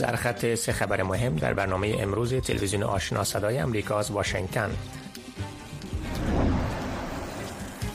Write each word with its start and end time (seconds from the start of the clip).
سرخط 0.00 0.54
سه 0.54 0.72
خبر 0.72 1.02
مهم 1.02 1.36
در 1.36 1.54
برنامه 1.54 1.96
امروز 1.98 2.34
تلویزیون 2.34 2.82
آشنا 2.82 3.24
صدای 3.24 3.58
امریکا 3.58 3.98
از 3.98 4.10
واشنگتن 4.10 4.70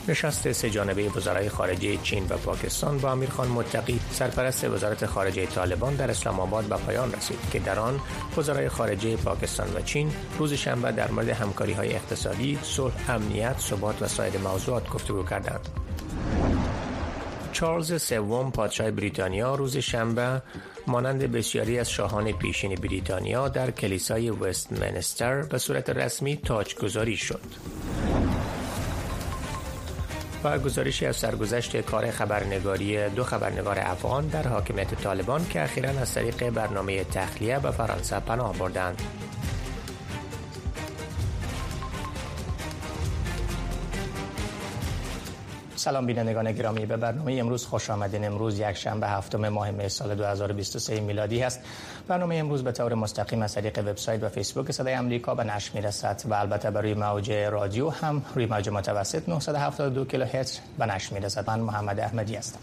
نشست 0.08 0.52
سه 0.52 0.70
جانبه 0.70 1.08
وزرای 1.08 1.48
خارجه 1.48 1.96
چین 1.96 2.26
و 2.28 2.36
پاکستان 2.36 2.98
با 2.98 3.12
امیرخان 3.12 3.48
متقی 3.48 4.00
سرپرست 4.10 4.64
وزارت 4.64 5.06
خارجه 5.06 5.46
طالبان 5.46 5.94
در 5.94 6.10
اسلام 6.10 6.40
آباد 6.40 6.64
به 6.64 6.76
پایان 6.76 7.12
رسید 7.12 7.38
که 7.52 7.58
در 7.58 7.78
آن 7.78 8.00
وزرای 8.36 8.68
خارجه 8.68 9.16
پاکستان 9.16 9.68
و 9.76 9.80
چین 9.80 10.12
روز 10.38 10.52
شنبه 10.52 10.92
در 10.92 11.10
مورد 11.10 11.28
همکاری 11.28 11.72
های 11.72 11.94
اقتصادی، 11.94 12.58
صلح، 12.62 12.94
امنیت، 13.08 13.58
ثبات 13.58 14.02
و 14.02 14.08
سایر 14.08 14.38
موضوعات 14.38 14.88
گفتگو 14.88 15.22
کردند. 15.22 15.68
چارلز 17.52 18.02
سوم 18.02 18.50
پادشاه 18.50 18.90
بریتانیا 18.90 19.54
روز 19.54 19.76
شنبه 19.76 20.42
مانند 20.86 21.32
بسیاری 21.32 21.78
از 21.78 21.90
شاهان 21.90 22.32
پیشین 22.32 22.74
بریتانیا 22.74 23.48
در 23.48 23.70
کلیسای 23.70 24.30
وستمنستر 24.30 25.42
به 25.42 25.58
صورت 25.58 25.90
رسمی 25.90 26.36
تاجگذاری 26.36 27.16
شد. 27.16 27.40
و 30.44 30.58
گزارشی 30.58 31.06
از 31.06 31.16
سرگذشت 31.16 31.76
کار 31.80 32.10
خبرنگاری 32.10 33.08
دو 33.08 33.24
خبرنگار 33.24 33.78
افغان 33.78 34.26
در 34.26 34.48
حاکمیت 34.48 34.94
طالبان 34.94 35.46
که 35.48 35.62
اخیرا 35.62 35.90
از 35.90 36.14
طریق 36.14 36.50
برنامه 36.50 37.04
تخلیه 37.04 37.58
به 37.58 37.70
فرانسه 37.70 38.20
پناه 38.20 38.58
بردند. 38.58 39.02
سلام 45.76 46.06
بینندگان 46.06 46.52
گرامی. 46.52 46.86
به 46.86 46.96
برنامه 46.96 47.34
امروز 47.34 47.66
خوش 47.66 47.90
آمدین. 47.90 48.24
امروز 48.24 48.58
یک 48.58 48.72
شنبه 48.72 49.08
هفتم 49.08 49.48
ماه 49.48 49.70
می 49.70 49.88
سال 49.88 50.14
2023 50.14 51.00
میلادی 51.00 51.42
است 51.42 51.60
برنامه 52.08 52.34
امروز 52.34 52.64
به 52.64 52.72
طور 52.72 52.94
مستقیم 52.94 53.42
از 53.42 53.54
طریق 53.54 53.78
وبسایت 53.78 54.22
و 54.22 54.28
فیسبوک 54.28 54.72
صدای 54.72 54.94
امریکا 54.94 55.34
به 55.34 55.44
نشر 55.44 55.70
می‌رسد 55.74 56.22
و 56.24 56.34
البته 56.34 56.70
برای 56.70 56.94
موج 56.94 57.32
رادیو 57.32 57.88
هم 57.88 58.22
روی 58.34 58.46
موج 58.46 58.68
متوسط 58.68 59.28
972 59.28 60.04
کیلوهرتز 60.04 60.58
به 60.78 60.86
نشر 60.86 61.14
می‌رسد. 61.14 61.50
من 61.50 61.60
محمد 61.60 62.00
احمدی 62.00 62.34
هستم. 62.34 62.58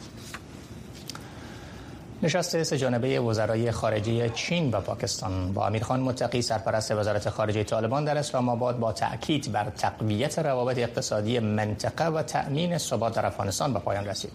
نشست 2.24 2.64
سه 2.64 2.78
جانبه 2.78 3.20
وزرای 3.20 3.72
خارجه 3.72 4.30
چین 4.30 4.72
و 4.72 4.82
پاکستان 4.82 5.54
با 5.54 5.68
امیرخان 5.68 6.00
متقی 6.00 6.42
سرپرست 6.42 6.92
وزارت 6.92 7.30
خارجه 7.30 7.64
طالبان 7.64 8.06
در 8.06 8.18
اسلام 8.18 8.50
آباد 8.50 8.80
با 8.80 8.92
تأکید 8.92 9.52
بر 9.52 9.70
تقویت 9.70 10.40
روابط 10.40 10.78
اقتصادی 10.78 11.40
منطقه 11.40 12.06
و 12.06 12.22
تأمین 12.24 12.78
ثبات 12.78 13.16
در 13.16 13.26
افغانستان 13.26 13.74
به 13.74 13.80
پایان 13.80 14.06
رسید. 14.06 14.32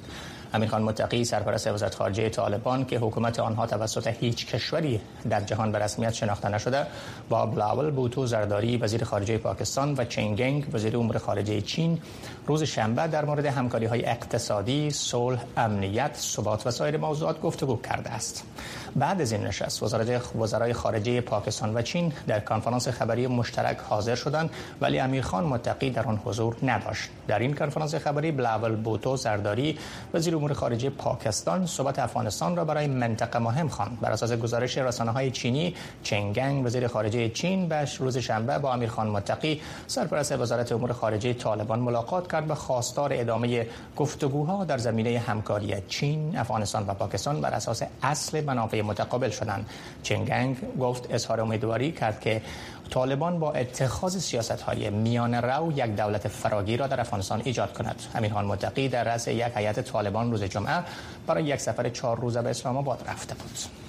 امیرخان 0.55 0.83
متقی 0.83 1.25
سرپرست 1.25 1.67
وزارت 1.67 1.95
خارجه 1.95 2.29
طالبان 2.29 2.85
که 2.85 2.99
حکومت 2.99 3.41
آنها 3.41 3.67
توسط 3.67 4.07
هیچ 4.07 4.47
کشوری 4.47 5.01
در 5.31 5.41
جهان 5.41 5.73
به 5.73 5.79
رسمیت 5.79 6.13
شناخته 6.13 6.49
نشده 6.49 6.87
با 7.29 7.47
بلاول 7.47 7.91
بوتو 7.91 8.27
زرداری 8.27 8.77
وزیر 8.77 9.05
خارجه 9.05 9.39
پاکستان 9.39 9.95
و 9.99 10.05
چنگنگ 10.05 10.75
وزیر 10.75 10.97
امور 10.97 11.19
خارجه 11.19 11.61
چین 11.61 11.99
روز 12.49 12.63
شنبه 12.63 13.07
در 13.07 13.25
مورد 13.25 13.47
همکاری 13.47 13.87
های 13.87 14.07
اقتصادی، 14.07 14.91
صلح، 14.91 15.45
امنیت، 15.57 16.17
ثبات 16.17 16.67
و 16.67 16.71
سایر 16.71 16.97
موضوعات 16.97 17.41
گفتگو 17.41 17.77
کرده 17.77 18.11
است. 18.11 18.45
بعد 18.97 19.21
از 19.21 19.33
این 19.33 19.45
نشست 19.45 19.83
وزرای 20.37 20.73
خارجه 20.73 21.21
پاکستان 21.21 21.77
و 21.77 21.83
چین 21.83 22.13
در 22.27 22.41
کنفرانس 22.41 22.89
خبری 22.89 23.27
مشترک 23.27 23.79
حاضر 23.79 24.15
شدند 24.15 24.51
ولی 24.81 24.99
امیرخان 24.99 25.45
متقی 25.45 25.91
در 25.91 26.05
آن 26.05 26.21
حضور 26.25 26.57
نداشت 26.63 27.09
در 27.29 27.39
این 27.39 27.55
کنفرانس 27.55 27.95
خبری 27.95 28.33
بلاول 28.33 28.77
بوتو 28.77 29.17
زرداری 29.17 29.79
وزیر 30.15 30.37
امور 30.37 30.53
خارجه 30.53 30.91
پاکستان 30.91 31.67
صحبت 31.67 31.99
افغانستان 31.99 32.57
را 32.57 32.65
برای 32.65 32.87
منطقه 32.87 33.39
مهم 33.39 33.69
خواند. 33.69 33.99
بر 34.01 34.13
اساس 34.13 34.33
گزارش 34.33 34.79
رسانه 34.79 35.11
های 35.11 35.31
چینی 35.31 35.75
چنگنگ 36.03 36.67
وزیر 36.67 36.87
خارجه 36.87 37.29
چین 37.29 37.69
به 37.69 37.89
روز 37.99 38.19
شنبه 38.19 38.59
با 38.59 38.73
امیرخان 38.73 39.09
متقی 39.09 39.61
سرپرست 39.87 40.33
وزارت 40.33 40.73
امور 40.73 40.93
خارجه 40.93 41.33
طالبان 41.35 41.79
ملاقات 41.79 42.33
کرد. 42.33 42.38
و 42.49 42.55
خواستار 42.55 43.11
ادامه 43.13 43.67
گفتگوها 43.97 44.65
در 44.65 44.79
زمینه 44.79 45.19
همکاری 45.19 45.75
چین 45.89 46.39
افغانستان 46.39 46.85
و 46.87 46.95
پاکستان 46.95 47.41
بر 47.41 47.51
اساس 47.51 47.83
اصل 48.03 48.45
منافع 48.45 48.83
متقابل 48.83 49.31
شدند. 49.31 49.67
چنگنگ 50.03 50.57
گفت 50.81 51.07
اظهار 51.11 51.41
امیدواری 51.41 51.93
کرد 51.93 52.21
که 52.21 52.43
طالبان 52.91 53.39
با 53.39 53.53
اتخاذ 53.53 54.19
سیاست 54.19 54.61
های 54.61 54.91
میان 54.91 55.35
رو 55.35 55.73
یک 55.73 55.97
دولت 55.97 56.29
فراگیر 56.29 56.81
را 56.81 56.87
در 56.87 57.01
افغانستان 57.01 57.43
ایجاد 57.45 57.73
کند. 57.73 58.03
امیرخان 58.15 58.45
متقی 58.45 58.89
در 58.89 59.05
رأس 59.05 59.29
یک 59.29 59.53
هیئت 59.55 59.81
طالبان 59.81 60.31
روز 60.31 60.43
جمعه 60.43 60.85
برای 61.27 61.45
یک 61.45 61.61
سفر 61.61 61.89
چهار 61.89 62.21
روزه 62.21 62.43
به 62.43 62.51
اسلام 62.51 62.77
آباد 62.77 63.05
رفته 63.09 63.35
بود. 63.35 63.88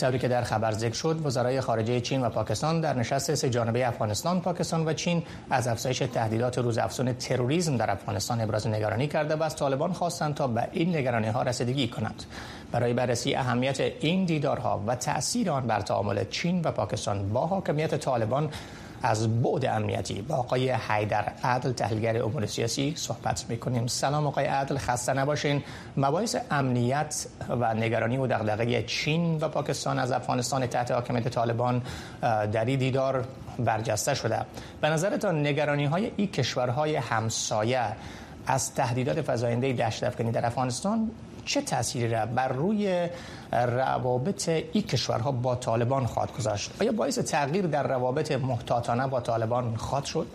طوری 0.00 0.18
که 0.18 0.28
در 0.28 0.42
خبر 0.42 0.72
ذکر 0.72 0.94
شد 0.94 1.26
وزرای 1.26 1.60
خارجه 1.60 2.00
چین 2.00 2.22
و 2.22 2.28
پاکستان 2.28 2.80
در 2.80 2.94
نشست 2.94 3.34
سه 3.34 3.50
جانبه 3.50 3.88
افغانستان 3.88 4.40
پاکستان 4.40 4.88
و 4.88 4.92
چین 4.92 5.22
از 5.50 5.68
افزایش 5.68 5.98
تهدیدات 5.98 6.58
روز 6.58 6.78
افزون 6.78 7.12
تروریسم 7.12 7.76
در 7.76 7.90
افغانستان 7.90 8.40
ابراز 8.40 8.66
نگرانی 8.66 9.06
کرده 9.06 9.36
و 9.36 9.42
از 9.42 9.56
طالبان 9.56 9.92
خواستند 9.92 10.34
تا 10.34 10.46
به 10.46 10.68
این 10.72 10.96
نگرانی 10.96 11.28
ها 11.28 11.42
رسیدگی 11.42 11.88
کنند. 11.88 12.24
برای 12.72 12.92
بررسی 12.92 13.34
اهمیت 13.34 13.80
این 13.80 14.24
دیدارها 14.24 14.84
و 14.86 14.94
تاثیر 14.94 15.50
آن 15.50 15.66
بر 15.66 15.80
تعامل 15.80 16.24
چین 16.30 16.62
و 16.62 16.70
پاکستان 16.70 17.28
با 17.28 17.46
حاکمیت 17.46 17.94
طالبان 17.94 18.50
از 19.02 19.42
بعد 19.42 19.64
امنیتی 19.64 20.22
با 20.22 20.36
آقای 20.36 20.70
حیدر 20.70 21.32
عدل 21.44 21.72
تحلیلگر 21.72 22.22
امور 22.22 22.46
سیاسی 22.46 22.92
صحبت 22.96 23.44
می‌کنیم. 23.48 23.86
سلام 23.86 24.26
آقای 24.26 24.44
عدل 24.44 24.78
خسته 24.78 25.12
نباشین. 25.12 25.62
مباحث 25.96 26.36
امنیت 26.50 27.26
و 27.48 27.74
نگرانی 27.74 28.16
و 28.16 28.26
دغدغه 28.26 28.82
چین 28.82 29.38
و 29.38 29.48
پاکستان 29.48 29.98
از 29.98 30.12
افغانستان 30.12 30.66
تحت 30.66 30.90
حاکمیت 30.90 31.28
طالبان 31.28 31.82
در 32.52 32.64
این 32.64 32.78
دیدار 32.78 33.24
برجسته 33.58 34.14
شده. 34.14 34.38
به 34.80 34.88
نظرتان 34.88 35.46
نگرانی 35.46 35.84
های 35.84 36.12
این 36.16 36.26
کشورهای 36.28 36.96
همسایه 36.96 37.86
از 38.46 38.74
تهدیدات 38.74 39.30
فزاینده 39.30 39.72
دشت 39.72 40.04
افغانی 40.04 40.32
در 40.32 40.46
افغانستان 40.46 41.10
چه 41.50 41.60
تأثیری 41.60 42.08
را 42.08 42.26
بر 42.26 42.48
روی 42.48 43.08
روابط 43.52 44.48
این 44.48 44.82
کشورها 44.82 45.32
با 45.32 45.54
طالبان 45.54 46.06
خواهد 46.06 46.32
گذاشت؟ 46.32 46.70
آیا 46.80 46.92
باعث 46.92 47.18
تغییر 47.18 47.66
در 47.66 47.88
روابط 47.88 48.32
محتاطانه 48.32 49.06
با 49.06 49.20
طالبان 49.20 49.76
خواهد 49.76 50.04
شد؟ 50.04 50.26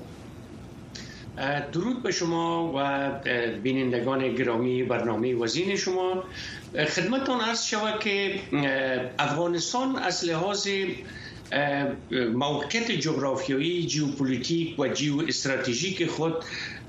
درود 1.72 2.04
به 2.04 2.12
شما 2.12 2.74
و 2.76 3.10
بینندگان 3.64 4.36
گرامی 4.36 4.84
برنامه 4.84 5.36
وزین 5.36 5.76
شما. 5.76 6.24
خدمتتان 6.88 7.42
عرض 7.42 7.64
شود 7.64 8.00
که 8.00 8.40
افغانستان 9.20 9.96
از 9.96 10.26
لحاظ 10.26 10.68
موقعیت 12.34 12.92
جغرافیایی 12.92 13.88
جیوپولیتیک 13.88 14.80
و 14.80 14.88
جیو 14.88 15.22
استراتژیک 15.28 16.06
خود 16.06 16.36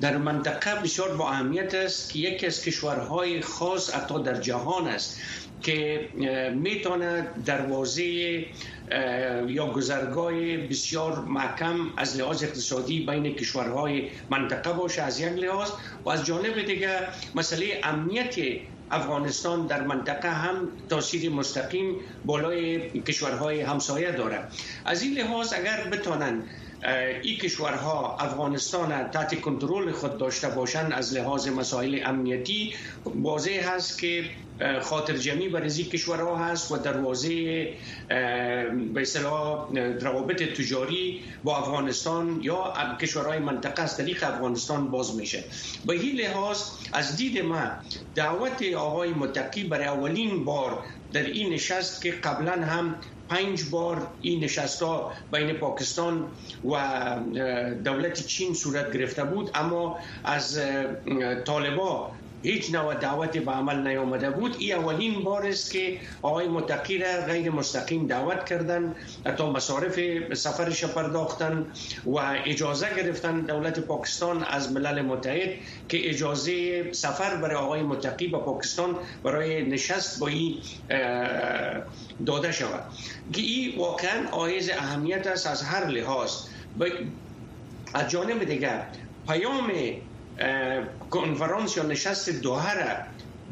در 0.00 0.17
منطقه 0.17 0.83
بسیار 0.83 1.17
با 1.17 1.31
اهمیت 1.31 1.75
است 1.75 2.12
که 2.12 2.19
یکی 2.19 2.47
از 2.47 2.62
کشورهای 2.62 3.41
خاص 3.41 3.94
حتی 3.94 4.22
در 4.22 4.41
جهان 4.41 4.89
است 4.89 5.19
که 5.61 6.09
می‌تونه 6.55 7.28
دروازه 7.44 8.05
یا 9.49 9.71
گذرگاه 9.75 10.56
بسیار 10.56 11.25
محکم 11.25 11.77
از 11.97 12.17
لحاظ 12.17 12.43
اقتصادی 12.43 13.06
بین 13.06 13.34
کشورهای 13.34 14.11
منطقه 14.31 14.73
باشه 14.73 15.03
از 15.03 15.21
یک 15.21 15.33
لحاظ. 15.33 15.71
و 16.05 16.11
از 16.11 16.27
جانب 16.27 16.62
دیگه 16.62 17.00
مسئله 17.34 17.81
امنیت 17.83 18.34
افغانستان 18.91 19.66
در 19.66 19.82
منطقه 19.82 20.30
هم 20.30 20.72
تاثیر 20.88 21.30
مستقیم 21.30 21.97
بالای 22.24 22.91
کشورهای 23.02 23.60
همسایه 23.60 24.12
داره 24.12 24.48
از 24.84 25.02
این 25.02 25.19
لحاظ 25.19 25.52
اگر 25.52 25.84
بتانند 25.92 26.48
این 27.22 27.37
کشورها 27.38 28.16
افغانستان 28.20 29.10
تحت 29.10 29.41
کنترل 29.41 29.92
خود 29.92 30.19
داشته 30.19 30.48
باشند 30.48 30.92
از 30.92 31.14
لحاظ 31.14 31.48
مسائل 31.48 32.00
امنیتی 32.04 32.75
واضح 33.04 33.75
هست 33.75 33.99
که 34.00 34.25
خاطر 34.82 35.17
جمعی 35.17 35.49
بر 35.49 35.62
این 35.62 35.70
کشورها 35.70 36.37
هست 36.37 36.73
و 36.73 36.76
دروازه 36.76 37.28
به 38.94 39.00
اصطلاح 39.00 39.69
روابط 40.00 40.43
تجاری 40.43 41.23
با 41.44 41.58
افغانستان 41.58 42.40
یا 42.43 42.75
کشورهای 43.00 43.38
منطقه 43.38 43.82
از 43.82 43.96
طریق 43.96 44.25
افغانستان 44.25 44.90
باز 44.90 45.17
میشه. 45.17 45.44
به 45.87 45.93
این 45.93 46.17
لحاظ 46.17 46.62
از 46.93 47.17
دید 47.17 47.38
ما 47.38 47.70
دعوت 48.14 48.62
آقای 48.76 49.11
متقی 49.11 49.64
برای 49.64 49.87
اولین 49.87 50.44
بار 50.44 50.82
در 51.16 51.22
این 51.22 51.52
نشست 51.52 52.02
که 52.02 52.10
قبلا 52.10 52.52
هم 52.52 53.00
پنج 53.28 53.70
بار 53.70 54.16
این 54.20 54.44
نشست 54.44 54.82
ها 54.82 55.12
بین 55.32 55.52
پاکستان 55.52 56.32
و 56.64 56.74
دولت 57.84 58.26
چین 58.26 58.54
صورت 58.54 58.92
گرفته 58.92 59.24
بود 59.24 59.50
اما 59.54 59.98
از 60.24 60.60
طالبا 61.46 62.12
هیچ 62.46 62.75
نوع 62.75 62.94
دعوت 62.94 63.38
به 63.38 63.52
عمل 63.52 63.88
نیامده 63.88 64.31
بود. 64.31 64.56
این 64.58 64.75
اولین 64.75 65.25
بار 65.25 65.46
است 65.46 65.72
که 65.72 65.98
آقای 66.22 66.48
متقی 66.48 66.98
را 66.98 67.20
غیر 67.26 67.50
مستقیم 67.50 68.06
دعوت 68.06 68.44
کردن 68.44 68.94
تا 69.37 69.52
مصارف 69.52 69.98
سفرش 70.34 70.84
پرداختن 70.84 71.66
و 72.06 72.16
اجازه 72.44 72.94
گرفتن 72.96 73.40
دولت 73.40 73.81
پاکستان 73.81 74.44
از 74.44 74.72
ملل 74.72 75.02
متحد 75.02 75.50
که 75.88 76.10
اجازه 76.10 76.93
سفر 76.93 77.37
برای 77.37 77.56
آقای 77.56 77.82
متقی 77.82 78.26
به 78.26 78.38
پاکستان 78.38 78.96
برای 79.22 79.62
نشست 79.62 80.20
با 80.20 80.28
این 80.28 80.54
داده 82.26 82.52
شود. 82.52 82.84
که 83.32 83.42
این 83.42 83.78
واقعا 83.78 84.28
آیز 84.31 84.70
اهمیت 84.70 85.26
است 85.26 85.46
از 85.46 85.62
هر 85.62 85.87
لحاظ. 85.87 86.31
از 87.94 88.10
جانب 88.10 88.44
دیگر 88.44 88.87
پیام 89.28 89.70
کنفرانس 91.11 91.77
یا 91.77 91.83
نشست 91.83 92.31
دوحه 92.31 92.99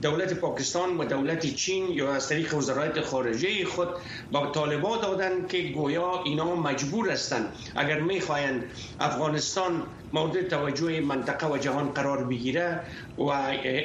دولت 0.03 0.35
پاکستان 0.35 0.99
و 0.99 1.05
دولت 1.05 1.47
چین 1.47 1.91
یا 1.91 2.15
از 2.15 2.29
طریق 2.29 2.55
وزارت 2.55 3.01
خارجه 3.01 3.65
خود 3.65 3.89
با 4.31 4.47
طالبا 4.47 4.97
دادن 4.97 5.47
که 5.47 5.63
گویا 5.63 6.23
اینا 6.25 6.55
مجبور 6.57 7.11
هستند 7.11 7.53
اگر 7.77 8.01
می‌خواهند 8.01 8.65
افغانستان 9.01 9.87
مورد 10.13 10.49
توجه 10.49 11.01
منطقه 11.01 11.47
و 11.47 11.59
جهان 11.59 11.89
قرار 11.89 12.25
بگیره 12.25 12.81
و 13.19 13.33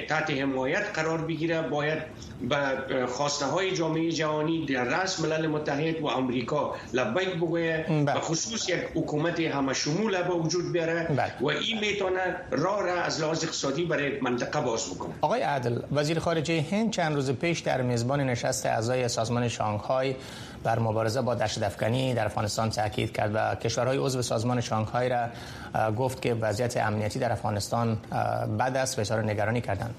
تحت 0.09 0.29
حمایت 0.29 0.83
قرار 0.93 1.21
بگیره 1.21 1.61
باید 1.61 1.99
به 2.49 3.05
خواسته 3.07 3.45
های 3.45 3.71
جامعه 3.71 4.11
جهانی 4.11 4.65
در 4.65 4.83
رأس 4.83 5.19
ملل 5.19 5.47
متحد 5.47 6.01
و 6.01 6.07
امریکا 6.07 6.75
لبیک 6.93 7.29
بگویه 7.29 7.85
و 7.89 8.05
بله. 8.05 8.19
خصوص 8.19 8.69
یک 8.69 8.79
حکومت 8.95 9.39
همه 9.39 9.73
شمول 9.73 10.21
به 10.21 10.33
وجود 10.33 10.71
بیاره 10.71 11.03
بله. 11.03 11.31
و 11.41 11.47
این 11.47 11.79
می‌تونه 11.79 12.35
راه 12.51 12.83
را 12.83 13.01
از 13.01 13.21
لحاظ 13.21 13.43
اقتصادی 13.43 13.85
برای 13.85 14.19
منطقه 14.21 14.61
باز 14.61 14.89
بکنه 14.95 15.13
آقای 15.21 15.41
عدل 15.41 15.79
وزیر 15.91 16.19
خارجه 16.19 16.65
هند 16.71 16.91
چند 16.91 17.15
روز 17.15 17.31
پیش 17.31 17.59
در 17.59 17.81
میزبان 17.81 18.19
نشست 18.21 18.65
اعضای 18.65 19.07
سازمان 19.07 19.47
شانگهای 19.47 20.15
بر 20.63 20.79
مبارزه 20.79 21.21
با 21.21 21.35
دشت 21.35 21.63
افغانی 21.63 22.13
در 22.13 22.25
افغانستان 22.25 22.69
تاکید 22.69 23.11
کرد 23.11 23.31
و 23.33 23.55
کشورهای 23.55 23.97
عضو 23.97 24.21
سازمان 24.21 24.61
شانگهای 24.61 25.09
را 25.09 25.27
گفت 25.97 26.21
که 26.21 26.33
وضعیت 26.33 26.77
امنیتی 26.77 27.19
در 27.19 27.31
افغانستان 27.31 27.97
بد 28.59 28.77
است 28.77 28.99
و 29.19 29.21
اشاره 29.21 29.33
نگرانی 29.33 29.61
کردند 29.61 29.95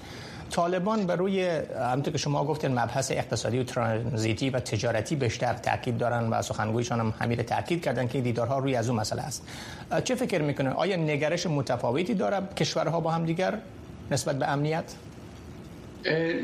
طالبان 0.49 1.05
بر 1.05 1.15
روی 1.15 1.61
همونطور 1.79 2.11
که 2.11 2.17
شما 2.17 2.45
گفتین 2.45 2.71
مبحث 2.71 3.11
اقتصادی 3.11 3.59
و 3.59 3.63
ترانزیتی 3.63 4.49
و 4.49 4.59
تجارتی 4.59 5.15
بیشتر 5.15 5.53
تاکید 5.53 5.97
دارن 5.97 6.29
و 6.29 6.41
سخنگویشان 6.41 6.99
هم 6.99 7.13
همین 7.19 7.43
تاکید 7.43 7.83
کردن 7.83 8.07
که 8.07 8.21
دیدارها 8.21 8.59
روی 8.59 8.75
از 8.75 8.89
اون 8.89 8.99
مسئله 8.99 9.21
است. 9.21 9.43
چه 10.03 10.15
فکر 10.15 10.41
می‌کنه؟ 10.41 10.69
آیا 10.69 10.95
نگرش 10.95 11.45
متفاوتی 11.45 12.13
داره 12.13 12.41
کشورها 12.57 12.99
با 12.99 13.11
هم 13.11 13.25
دیگر 13.25 13.57
نسبت 14.11 14.39
به 14.39 14.47
امنیت؟ 14.47 14.83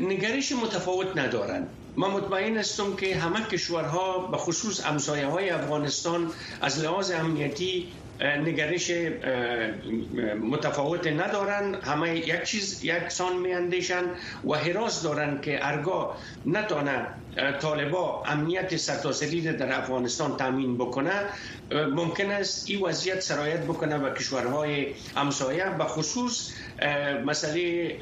نگرش 0.00 0.52
متفاوت 0.52 1.16
ندارن. 1.16 1.66
ما 1.96 2.08
مطمئن 2.08 2.56
هستم 2.56 2.96
که 2.96 3.16
همه 3.16 3.40
کشورها 3.40 4.18
به 4.18 4.36
خصوص 4.36 4.86
امسایه 4.86 5.26
های 5.26 5.50
افغانستان 5.50 6.30
از 6.62 6.78
لحاظ 6.78 7.10
امنیتی 7.10 7.88
نگرش 8.20 8.90
متفاوت 10.42 11.06
ندارن. 11.06 11.74
همه 11.74 12.16
یک 12.18 12.42
چیز 12.42 12.84
یکسان 12.84 13.36
می 13.36 13.52
اندیشن 13.54 14.04
و 14.44 14.54
حراس 14.54 15.02
دارن 15.02 15.40
که 15.40 15.58
ارگاه 15.62 16.18
نتانه 16.44 17.06
طالبا 17.60 18.22
امنیت 18.26 18.76
سرتاسری 18.76 19.40
در 19.40 19.78
افغانستان 19.78 20.36
تامین 20.36 20.78
بکنه. 20.78 21.12
ممکن 21.70 22.30
است 22.30 22.70
این 22.70 22.82
وضعیت 22.82 23.20
سرایت 23.20 23.64
بکنه 23.64 23.98
به 23.98 24.10
کشورهای 24.10 24.94
همسایه 25.16 25.70
به 25.78 25.84
خصوص 25.84 26.50
مسئله 27.24 27.98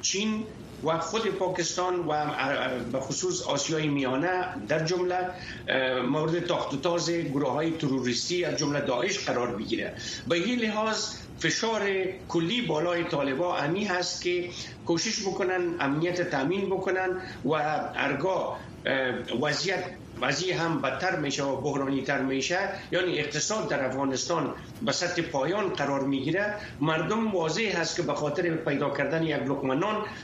چین 0.00 0.46
و 0.84 0.98
خود 0.98 1.26
پاکستان 1.26 2.06
و 2.08 2.26
به 2.92 3.00
خصوص 3.00 3.42
آسیای 3.42 3.88
میانه 3.88 4.44
در 4.68 4.84
جمله 4.84 5.18
مورد 6.08 6.46
تاخت 6.46 6.82
تاز 6.82 7.10
گروه 7.10 7.52
های 7.52 7.70
تروریستی 7.70 8.44
از 8.44 8.56
جمله 8.58 8.80
داعش 8.80 9.18
قرار 9.18 9.56
بگیره. 9.56 9.94
به 10.28 10.36
این 10.36 10.58
لحاظ 10.58 11.14
فشار 11.38 11.82
کلی 12.28 12.62
بالای 12.62 13.04
طالبا 13.04 13.56
امی 13.56 13.84
هست 13.84 14.22
که 14.22 14.50
کوشش 14.86 15.22
بکنن 15.22 15.76
امنیت 15.80 16.30
تامین 16.30 16.66
بکنن 16.66 17.20
و 17.44 17.52
ارگاه 17.94 18.60
وضعیت 19.42 19.84
وضعی 20.20 20.52
هم 20.52 20.80
بدتر 20.80 21.16
میشه 21.16 21.44
و 21.44 21.56
بحرانی 21.56 22.02
تر 22.02 22.22
میشه. 22.22 22.58
یعنی 22.92 23.18
اقتصاد 23.18 23.68
در 23.68 23.84
افغانستان 23.84 24.54
به 24.82 24.92
سطح 24.92 25.22
پایان 25.22 25.68
قرار 25.68 26.00
می‌گیره. 26.00 26.54
مردم 26.80 27.34
واضح 27.34 27.80
هست 27.80 27.96
که 27.96 28.02
به 28.02 28.14
خاطر 28.14 28.50
پیدا 28.50 28.90
کردن 28.90 29.22
یک 29.22 29.36
لقمه 29.36 29.74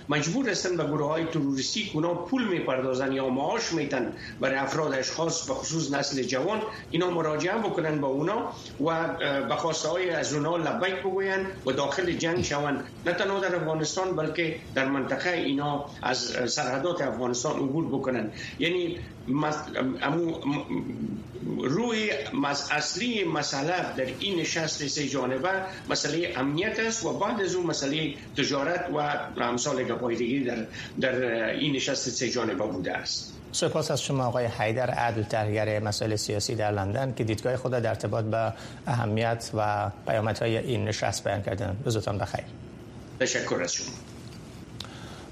مجبور 0.09 0.51
هستند 0.51 0.77
به 0.77 0.85
گروه 0.85 1.09
های 1.09 1.25
تروریستی 1.25 1.91
اونا 1.95 2.15
پول 2.15 2.49
می‌پردازن 2.49 3.13
یا 3.13 3.29
معاش 3.29 3.73
میتن 3.73 4.13
برای 4.41 4.57
افراد 4.57 4.95
اشخاص 4.95 5.49
به 5.49 5.55
خصوص 5.55 5.93
نسل 5.93 6.23
جوان 6.23 6.63
اینا 6.91 7.11
مراجعه 7.11 7.59
بکنن 7.59 8.01
با 8.01 8.09
اونا 8.09 8.53
و 8.85 9.09
به 9.49 9.55
خواسته 9.57 9.89
های 9.89 10.11
از 10.11 10.35
اونا 10.35 10.57
لبیک 10.57 10.95
بگوین 10.95 11.47
و 11.67 11.71
داخل 11.71 12.13
جنگ 12.13 12.43
شوند. 12.45 12.85
نه 13.07 13.13
تنها 13.13 13.41
در 13.41 13.57
افغانستان 13.57 14.17
بلکه 14.17 14.57
در 14.75 14.85
منطقه 14.85 15.31
اینا 15.31 15.85
از 16.03 16.19
سرحدات 16.47 17.03
افغانستان 17.03 17.57
عبور 17.57 17.87
بکنن. 17.87 18.31
یعنی 18.59 18.99
روی 21.63 22.11
اصلی 22.71 23.25
مسئله 23.25 23.97
در 23.97 24.07
این 24.19 24.41
نشست 24.41 24.87
سه 24.87 25.09
جانبه 25.09 25.49
مسئله 25.91 26.33
امنیت 26.37 26.81
است 26.81 27.05
و 27.05 27.19
بعد 27.19 27.41
از 27.41 27.55
اون 27.55 27.67
مسئله 27.67 28.15
تجارت 28.37 28.87
و 29.37 29.43
امثال 29.43 29.85
گپایدگی 29.85 30.45
در, 30.45 30.67
در 31.01 31.51
این 31.51 31.77
نشست 31.77 32.09
سه 32.09 32.31
جانبه 32.31 32.65
بوده 32.65 32.93
است 32.93 33.35
سپاس 33.53 33.91
از 33.91 34.03
شما 34.03 34.25
آقای 34.25 34.47
حیدر 34.47 34.91
عدل 34.91 35.23
تحلیلگر 35.23 35.81
مسائل 35.81 36.17
سیاسی 36.17 36.55
در 36.55 36.73
لندن 36.73 37.15
که 37.17 37.25
دیدگاه 37.25 37.57
خود 37.57 37.73
در 37.73 37.89
ارتباط 37.89 38.25
به 38.25 38.53
اهمیت 38.87 39.51
و 39.55 39.91
پیامدهای 40.07 40.59
این 40.59 40.85
نشست 40.85 41.25
بیان 41.25 41.43
کردن 41.43 41.77
روزتان 41.85 42.19
بخیر 42.19 42.45
تشکر 43.21 43.63
از 43.63 43.75
شما 43.75 44.10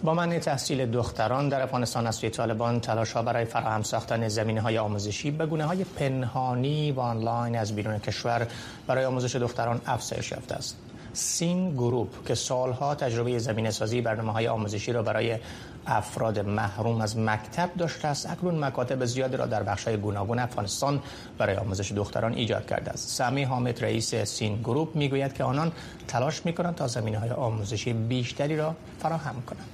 با 0.03 0.15
من 0.15 0.39
تحصیل 0.39 0.91
دختران 0.91 1.49
در 1.49 1.63
افغانستان 1.63 2.07
از 2.07 2.15
سوی 2.17 2.31
طالبان 2.31 2.81
تلاش 2.81 3.13
ها 3.13 3.23
برای 3.23 3.45
فراهم 3.45 3.83
ساختن 3.83 4.29
زمینه 4.29 4.61
های 4.61 4.79
آموزشی 4.79 5.31
به 5.31 5.47
گونه 5.47 5.65
های 5.65 5.85
پنهانی 5.85 6.93
و 6.93 7.01
آنلاین 7.01 7.57
از 7.57 7.75
بیرون 7.77 7.99
کشور 7.99 8.47
برای 8.87 9.05
آموزش 9.05 9.37
دختران 9.37 9.81
افزایش 9.87 10.31
یافته 10.33 10.55
است. 10.55 10.77
سین 11.13 11.71
گروپ 11.71 12.27
که 12.27 12.35
سالها 12.35 12.95
تجربه 12.95 13.39
زمینه 13.39 13.71
سازی 13.71 14.01
برنامه 14.01 14.33
های 14.33 14.49
آموزشی 14.49 14.93
را 14.93 15.03
برای 15.03 15.39
افراد 15.87 16.39
محروم 16.39 17.01
از 17.01 17.19
مکتب 17.19 17.71
داشته 17.79 18.09
است. 18.09 18.31
اکنون 18.31 18.65
مکاتب 18.65 19.05
زیادی 19.05 19.37
را 19.37 19.47
در 19.47 19.63
بخش 19.63 19.85
های 19.85 19.97
گوناگون 19.97 20.39
افغانستان 20.39 21.03
برای 21.39 21.57
آموزش 21.57 21.93
دختران 21.93 22.35
ایجاد 22.35 22.67
کرده 22.67 22.91
است. 22.91 23.09
سمی 23.09 23.43
حامد 23.45 23.85
رئیس 23.85 24.15
سین 24.15 24.57
گروپ 24.57 24.97
می‌گوید 24.97 25.33
که 25.33 25.45
آنان 25.45 25.73
تلاش 26.09 26.47
می‌کنند 26.47 26.75
تا 26.75 26.87
زمینه 26.87 27.19
های 27.19 27.31
آموزشی 27.31 27.93
بیشتری 27.93 28.57
را 28.57 28.75
فراهم 28.99 29.43
کنند. 29.47 29.69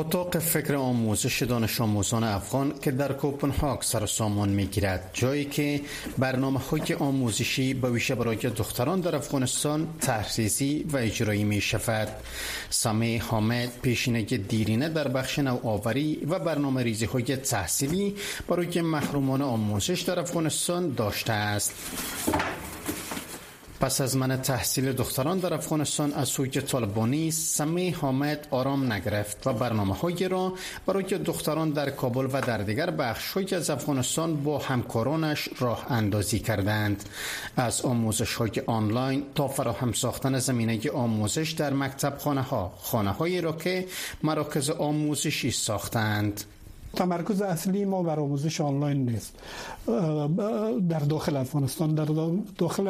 اتاق 0.00 0.38
فکر 0.38 0.74
آموزش 0.74 1.42
دانش 1.42 1.80
آموزان 1.80 2.24
افغان 2.24 2.74
که 2.82 2.90
در 2.90 3.12
کوپنهاگ 3.12 3.82
سر 3.82 4.06
سامان 4.06 4.48
می 4.48 4.66
گیرد 4.66 5.10
جایی 5.12 5.44
که 5.44 5.80
برنامه 6.18 6.58
های 6.58 6.94
آموزشی 6.98 7.74
به 7.74 7.90
ویژه 7.90 8.14
برای 8.14 8.36
دختران 8.36 9.00
در 9.00 9.16
افغانستان 9.16 9.88
تحریزی 10.00 10.86
و 10.92 10.96
اجرایی 10.96 11.44
می 11.44 11.60
شود 11.60 12.08
سمی 12.70 13.16
حامد 13.16 13.72
پیشینه 13.82 14.22
دیرینه 14.22 14.88
در 14.88 15.08
بخش 15.08 15.38
نوآوری 15.38 16.26
و 16.28 16.38
برنامه 16.38 16.82
ریزی 16.82 17.04
های 17.04 17.36
تحصیلی 17.36 18.14
برای 18.48 18.80
محرومان 18.80 19.42
آموزش 19.42 20.00
در 20.00 20.20
افغانستان 20.20 20.94
داشته 20.94 21.32
است. 21.32 21.72
پس 23.80 24.00
از 24.00 24.16
من 24.16 24.36
تحصیل 24.36 24.92
دختران 24.92 25.38
در 25.38 25.54
افغانستان 25.54 26.12
از 26.12 26.28
سوی 26.28 26.50
طالبانی 26.50 27.30
سمی 27.30 27.90
حامد 27.90 28.46
آرام 28.50 28.92
نگرفت 28.92 29.46
و 29.46 29.52
برنامه 29.52 29.94
های 29.94 30.28
را 30.28 30.52
برای 30.86 31.18
دختران 31.18 31.70
در 31.70 31.90
کابل 31.90 32.24
و 32.32 32.40
در 32.40 32.58
دیگر 32.58 32.90
بخش 32.90 33.36
از 33.36 33.70
افغانستان 33.70 34.42
با 34.42 34.58
همکارانش 34.58 35.48
راه 35.58 35.92
اندازی 35.92 36.38
کردند. 36.38 37.04
از 37.56 37.82
آموزش 37.82 38.34
های 38.34 38.50
آنلاین 38.66 39.22
تا 39.34 39.48
فراهم 39.48 39.92
ساختن 39.92 40.38
زمینه 40.38 40.90
آموزش 40.90 41.50
در 41.50 41.72
مکتب 41.72 42.18
خانه 42.18 42.42
ها 42.42 42.74
خانه 42.82 43.10
هایی 43.10 43.40
را 43.40 43.52
که 43.52 43.86
مراکز 44.22 44.70
آموزشی 44.70 45.50
ساختند. 45.50 46.44
تمرکز 46.96 47.42
اصلی 47.42 47.84
ما 47.84 48.02
بر 48.02 48.20
آموزش 48.20 48.60
آنلاین 48.60 49.10
نیست. 49.10 49.34
در 50.88 50.98
داخل 50.98 51.36
افغانستان 51.36 51.94
در 51.94 52.30
داخل 52.58 52.88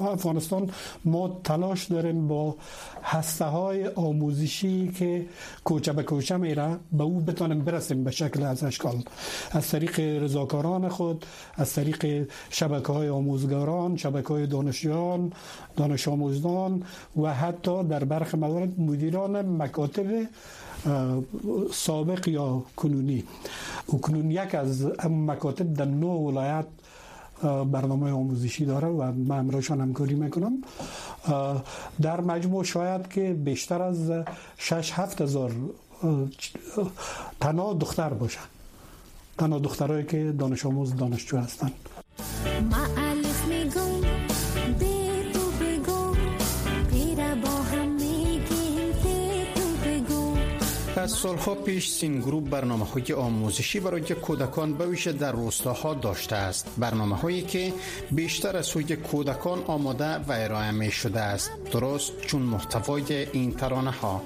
افغانستان 0.00 0.70
ما 1.04 1.40
تلاش 1.44 1.84
داریم 1.84 2.28
با 2.28 2.56
هسته 3.02 3.44
های 3.44 3.88
آموزشی 3.88 4.88
که 4.88 5.26
کوچه 5.64 5.92
به 5.92 6.02
کوچه 6.02 6.36
میره 6.36 6.76
به 6.92 7.04
او 7.04 7.20
بتانیم 7.20 7.58
برسیم 7.64 8.04
به 8.04 8.10
شکل 8.10 8.42
از 8.42 8.64
اشکال. 8.64 9.02
از 9.50 9.68
طریق 9.68 10.00
رضاکاران 10.00 10.88
خود 10.88 11.26
از 11.56 11.72
طریق 11.72 12.28
شبکه 12.50 12.92
های 12.92 13.08
آموزگاران 13.08 13.96
شبکه 13.96 14.28
های 14.28 14.46
دانشیان 14.46 15.32
دانش 15.76 16.08
آموزان 16.08 16.82
و 17.22 17.34
حتی 17.34 17.84
در 17.84 18.04
برخ 18.04 18.34
موارد 18.34 18.80
مدیران 18.80 19.62
مکاتب 19.62 20.06
سابق 21.72 22.28
یا 22.28 22.62
کنونی. 22.76 23.24
کنون 24.02 24.30
یک 24.30 24.54
از 24.54 24.86
مکاتب 25.10 25.74
در 25.74 25.84
نو 25.84 26.08
ولایت 26.08 26.66
برنامه 27.42 28.10
آموزشی 28.10 28.64
داره 28.64 28.88
و 28.88 29.12
من 29.12 29.38
امرایشان 29.38 29.80
همکاری 29.80 30.14
می‌کنم. 30.14 30.52
در 32.02 32.20
مجموع 32.20 32.64
شاید 32.64 33.08
که 33.08 33.34
بیشتر 33.34 33.82
از 33.82 34.12
6 34.56 34.92
هفت 34.92 35.22
هزار 35.22 35.52
تنها 37.40 37.74
دختر 37.74 38.08
باشن 38.08 38.40
تنها 39.38 39.58
دخترهایی 39.58 40.04
که 40.04 40.34
دانش 40.38 40.66
آموز 40.66 40.96
دانشجو 40.96 41.36
هستند 41.38 41.72
از 50.98 51.10
سالها 51.10 51.54
پیش 51.54 51.90
سین 51.90 52.20
گروپ 52.20 52.50
برنامه 52.50 52.84
های 52.84 53.12
آموزشی 53.12 53.80
برای 53.80 54.00
کودکان 54.02 54.74
به 54.74 55.12
در 55.12 55.32
روستاها 55.32 55.94
داشته 55.94 56.36
است. 56.36 56.68
برنامه 56.78 57.16
هایی 57.16 57.42
که 57.42 57.72
بیشتر 58.10 58.56
از 58.56 58.66
سوی 58.66 58.96
کودکان 58.96 59.64
آماده 59.66 60.04
و 60.04 60.32
ارائه 60.32 60.70
می 60.70 60.90
شده 60.90 61.20
است. 61.20 61.50
درست 61.72 62.20
چون 62.20 62.42
محتوای 62.42 63.26
این 63.32 63.52
ترانه 63.52 63.90
ها 63.90 64.22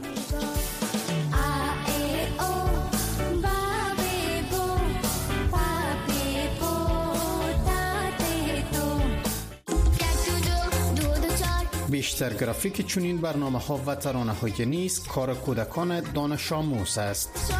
بیشتر 12.02 12.34
گرافیک 12.34 12.86
چنین 12.86 13.18
برنامه 13.18 13.58
ها 13.58 13.80
و 13.86 13.94
ترانه 13.94 14.32
های 14.32 14.66
نیست 14.66 15.08
کار 15.08 15.34
کودکان 15.34 16.00
دانش 16.00 16.52
آموز 16.52 16.98
است. 16.98 17.54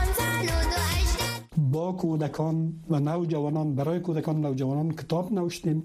با 1.56 1.92
کودکان 1.92 2.72
و 2.90 3.00
نوجوانان 3.00 3.74
برای 3.74 4.00
کودکان 4.00 4.40
نوجوانان 4.40 4.92
کتاب 4.92 5.32
نوشتیم. 5.32 5.82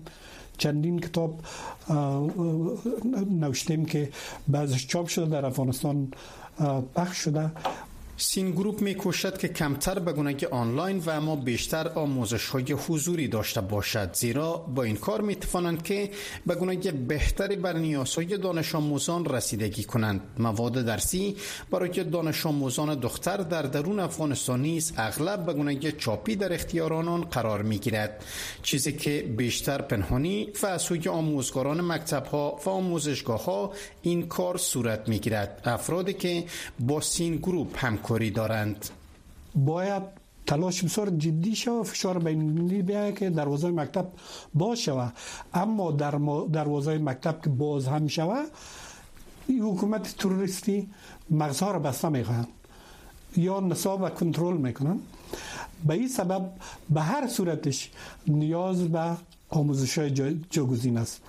چندین 0.58 1.00
کتاب 1.00 1.42
نوشتیم 3.30 3.86
که 3.86 4.10
بعضش 4.48 4.88
چاپ 4.88 5.08
شده 5.08 5.26
در 5.26 5.46
افغانستان 5.46 6.12
پخش 6.96 7.18
شده. 7.18 7.52
سین 8.20 8.52
گروپ 8.52 8.82
می 8.82 8.96
کوشد 8.96 9.38
که 9.38 9.48
کمتر 9.48 10.00
به 10.00 10.14
گونه 10.14 10.36
آنلاین 10.52 10.98
و 11.00 11.10
اما 11.10 11.36
بیشتر 11.36 11.88
آموزش 11.88 12.50
های 12.50 12.72
حضوری 12.72 13.28
داشته 13.28 13.62
باشد. 13.62 14.14
زیرا 14.14 14.58
با 14.58 14.84
این 14.84 14.96
کار 14.96 15.22
می 15.22 15.36
توانند 15.36 15.84
که 15.84 16.10
به 16.46 16.56
گونه 16.56 16.76
بهتری 16.92 17.56
بر 17.56 17.74
نیازهای 17.74 18.38
دانش 18.38 18.76
آموزان 18.76 19.26
رسیدگی 19.26 19.84
کنند. 19.84 20.22
مواد 20.40 20.74
درسی 20.74 21.36
برای 21.72 22.04
دانش 22.04 22.46
آموزان 22.46 22.96
دختر 23.00 23.38
در 23.38 23.62
درون 23.62 24.00
افغانستان 24.00 24.62
نیز 24.62 24.94
اغلب 24.98 25.46
به 25.46 25.54
گونه 25.54 25.92
چاپی 25.92 26.36
در 26.36 26.54
اختیار 26.54 26.94
آنان 26.94 27.22
قرار 27.22 27.62
می 27.62 27.80
گیرد 27.80 28.24
چیزی 28.64 28.94
که 28.94 29.34
بیشتر 29.38 29.82
پنهانی 29.82 30.50
و 30.64 30.66
از 30.66 30.82
سوی 30.82 31.10
آموزگاران 31.10 31.82
مکتب 31.82 32.26
ها 32.26 32.60
و 32.66 32.70
آموزشگاه 32.70 33.44
ها 33.46 33.72
این 34.02 34.28
کار 34.28 34.58
صورت 34.58 35.10
می 35.10 35.20
گیرد 35.20 35.62
افرادی 35.66 36.14
که 36.14 36.44
با 36.80 37.02
سین 37.02 37.36
گروپ 37.36 37.86
هم 37.86 37.98
کاری 38.08 38.32
دارند. 38.32 38.90
باید 39.56 40.04
تلاش 40.48 40.84
بسیار 40.84 41.10
جدی 41.10 41.56
شد 41.56 41.72
و 41.72 41.84
فشار 41.84 42.20
بینی 42.20 42.82
بیاید 42.82 43.20
که 43.20 43.30
دروازه 43.30 43.72
مکتب 43.72 44.08
باز 44.54 44.80
شود. 44.80 45.14
اما 45.54 45.92
در 45.92 46.12
دروازه 46.52 46.98
مکتب 46.98 47.42
که 47.44 47.50
باز 47.50 47.88
هم 47.88 48.08
شود 48.08 48.48
این 49.48 49.62
حکومت 49.62 50.16
تروریستی 50.18 50.90
مغزها 51.30 51.72
را 51.72 51.80
بسته 51.80 52.10
می‌خواهند 52.10 52.48
یا 53.38 53.60
نصاب 53.60 54.02
و 54.02 54.10
کنترل 54.10 54.58
می‌کنن 54.58 55.00
به 55.88 55.94
این 55.94 56.08
سبب 56.08 56.50
به 56.90 57.02
هر 57.02 57.28
صورتش 57.28 57.92
نیاز 58.28 58.92
به 58.92 59.18
آموزش 59.50 59.98
های 59.98 60.12
جاگزین 60.50 60.98
است. 60.98 61.22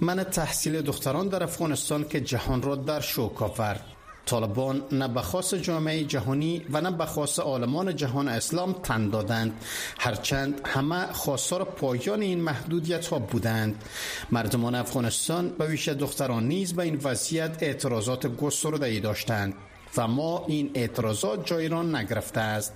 من 0.00 0.24
تحصیل 0.24 0.82
دختران 0.82 1.28
در 1.28 1.42
افغانستان 1.42 2.08
که 2.08 2.20
جهان 2.20 2.62
را 2.62 2.76
در 2.76 3.00
شوک 3.00 3.42
آورد. 3.42 3.91
طالبان 4.26 4.82
نه 4.92 5.08
به 5.08 5.20
خاص 5.20 5.54
جامعه 5.54 6.04
جهانی 6.04 6.62
و 6.70 6.80
نه 6.80 6.90
به 6.90 7.06
خاص 7.06 7.38
عالمان 7.38 7.96
جهان 7.96 8.28
اسلام 8.28 8.72
تن 8.72 9.10
دادند. 9.10 9.52
هرچند 9.98 10.60
همه 10.64 11.12
خواستار 11.12 11.64
پایان 11.64 12.22
این 12.22 12.40
محدودیت 12.40 13.06
ها 13.06 13.18
بودند. 13.18 13.84
مردمان 14.30 14.74
افغانستان 14.74 15.48
به 15.48 15.66
ویش 15.66 15.88
دختران 15.88 16.48
نیز 16.48 16.74
به 16.74 16.82
این 16.82 17.00
وضعیت 17.04 17.62
اعتراضات 17.62 18.26
گسترده 18.26 18.86
ای 18.86 19.00
داشتند 19.00 19.54
و 19.96 20.08
ما 20.08 20.44
این 20.48 20.70
اعتراضات 20.74 21.46
جای 21.46 21.68
را 21.68 21.82
نگرفته 21.82 22.40
است. 22.40 22.72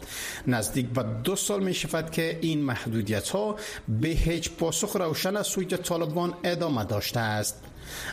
نزدیک 0.46 0.86
به 0.86 1.02
دو 1.02 1.36
سال 1.36 1.62
می 1.62 1.74
شود 1.74 2.10
که 2.10 2.38
این 2.42 2.62
محدودیت 2.62 3.28
ها 3.28 3.56
به 3.88 4.08
هیچ 4.08 4.50
پاسخ 4.50 4.96
روشن 4.96 5.36
از 5.36 5.46
سوی 5.46 5.64
طالبان 5.64 6.34
ادامه 6.44 6.84
داشته 6.84 7.20
است. 7.20 7.65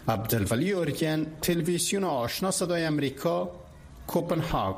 عبدالولی 0.08 0.72
اورگن 0.72 1.26
تلویزیون 1.42 2.04
آشنا 2.04 2.52
صدای 2.52 2.84
امریکا 2.84 3.50
کوپنهاگ 4.08 4.76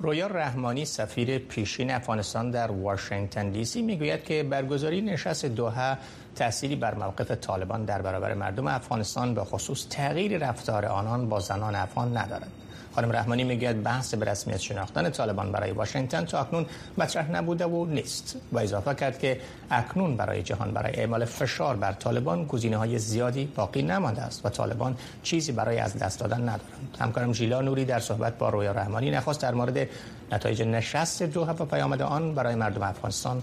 رویا 0.00 0.26
رحمانی 0.26 0.84
سفیر 0.84 1.38
پیشین 1.38 1.90
افغانستان 1.90 2.50
در 2.50 2.70
واشنگتن 2.70 3.50
دی 3.50 3.64
سی 3.64 3.82
می‌گوید 3.82 4.24
که 4.24 4.42
برگزاری 4.42 5.00
نشست 5.00 5.46
دوحه 5.46 5.98
تأثیری 6.36 6.76
بر 6.76 6.94
موقف 6.94 7.30
طالبان 7.30 7.84
در 7.84 8.02
برابر 8.02 8.34
مردم 8.34 8.66
افغانستان 8.66 9.34
به 9.34 9.44
خصوص 9.44 9.86
تغییر 9.90 10.38
رفتار 10.38 10.86
آنان 10.86 11.28
با 11.28 11.40
زنان 11.40 11.74
افغان 11.74 12.16
ندارد. 12.16 12.52
خانم 12.96 13.12
رحمانی 13.12 13.44
می‌گوید 13.44 13.82
بحث 13.82 14.14
به 14.14 14.24
رسمیت 14.30 14.56
شناختن 14.56 15.10
طالبان 15.10 15.52
برای 15.52 15.70
واشنگتن 15.70 16.24
تا 16.24 16.40
اکنون 16.40 16.66
مطرح 16.98 17.30
نبوده 17.30 17.66
و 17.66 17.86
نیست 17.86 18.36
و 18.52 18.58
اضافه 18.58 18.94
کرد 18.94 19.18
که 19.18 19.40
اکنون 19.70 20.16
برای 20.16 20.42
جهان 20.42 20.70
برای 20.72 20.94
اعمال 20.94 21.24
فشار 21.24 21.76
بر 21.76 21.92
طالبان 21.92 22.44
گزینه 22.44 22.76
های 22.76 22.98
زیادی 22.98 23.44
باقی 23.56 23.82
نمانده 23.82 24.22
است 24.22 24.46
و 24.46 24.48
طالبان 24.48 24.96
چیزی 25.22 25.52
برای 25.52 25.78
از 25.78 25.96
دست 25.96 26.20
دادن 26.20 26.40
ندارند. 26.40 26.96
همکارم 27.00 27.32
ژیلا 27.32 27.60
نوری 27.60 27.84
در 27.84 28.00
صحبت 28.00 28.38
با 28.38 28.48
رویا 28.48 28.72
رحمانی 28.72 29.10
نخواست 29.10 29.40
در 29.40 29.54
مورد 29.54 29.88
نتایج 30.32 30.62
نشست 30.62 31.22
دوحه 31.22 31.52
و 31.52 31.64
پیامد 31.64 32.02
آن 32.02 32.34
برای 32.34 32.54
مردم 32.54 32.82
افغانستان 32.82 33.42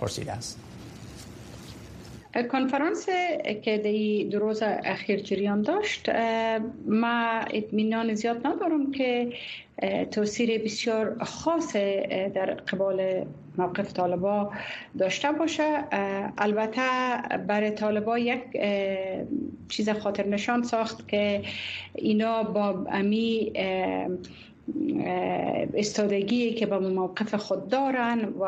پرسیده 0.00 0.32
است. 0.32 0.67
کنفرانس 2.42 3.06
که 3.62 3.78
دی 3.78 4.24
دو 4.24 4.38
روز 4.38 4.62
اخیر 4.62 5.20
جریان 5.20 5.62
داشت 5.62 6.08
ما 6.86 7.40
اطمینان 7.50 8.14
زیاد 8.14 8.46
ندارم 8.46 8.92
که 8.92 9.32
تاثیر 10.10 10.62
بسیار 10.62 11.24
خاص 11.24 11.76
در 12.34 12.54
قبال 12.54 13.26
موقف 13.58 13.92
طالبا 13.92 14.52
داشته 14.98 15.32
باشه 15.32 15.84
البته 16.38 16.82
برای 17.46 17.70
طالبا 17.70 18.18
یک 18.18 18.42
چیز 19.68 19.90
خاطر 19.90 20.26
نشان 20.26 20.62
ساخت 20.62 21.08
که 21.08 21.42
اینا 21.94 22.42
با 22.42 22.86
امی 22.90 23.52
استادگی 25.74 26.52
که 26.54 26.66
به 26.66 26.78
موقف 26.78 27.34
خود 27.34 27.68
دارن 27.68 28.24
و 28.24 28.42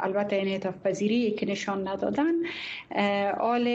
البته 0.00 0.36
این 0.36 0.48
اعتاف 0.48 0.74
پذیری 0.84 1.30
که 1.30 1.46
نشان 1.46 1.88
ندادن. 1.88 2.32
آل 3.40 3.68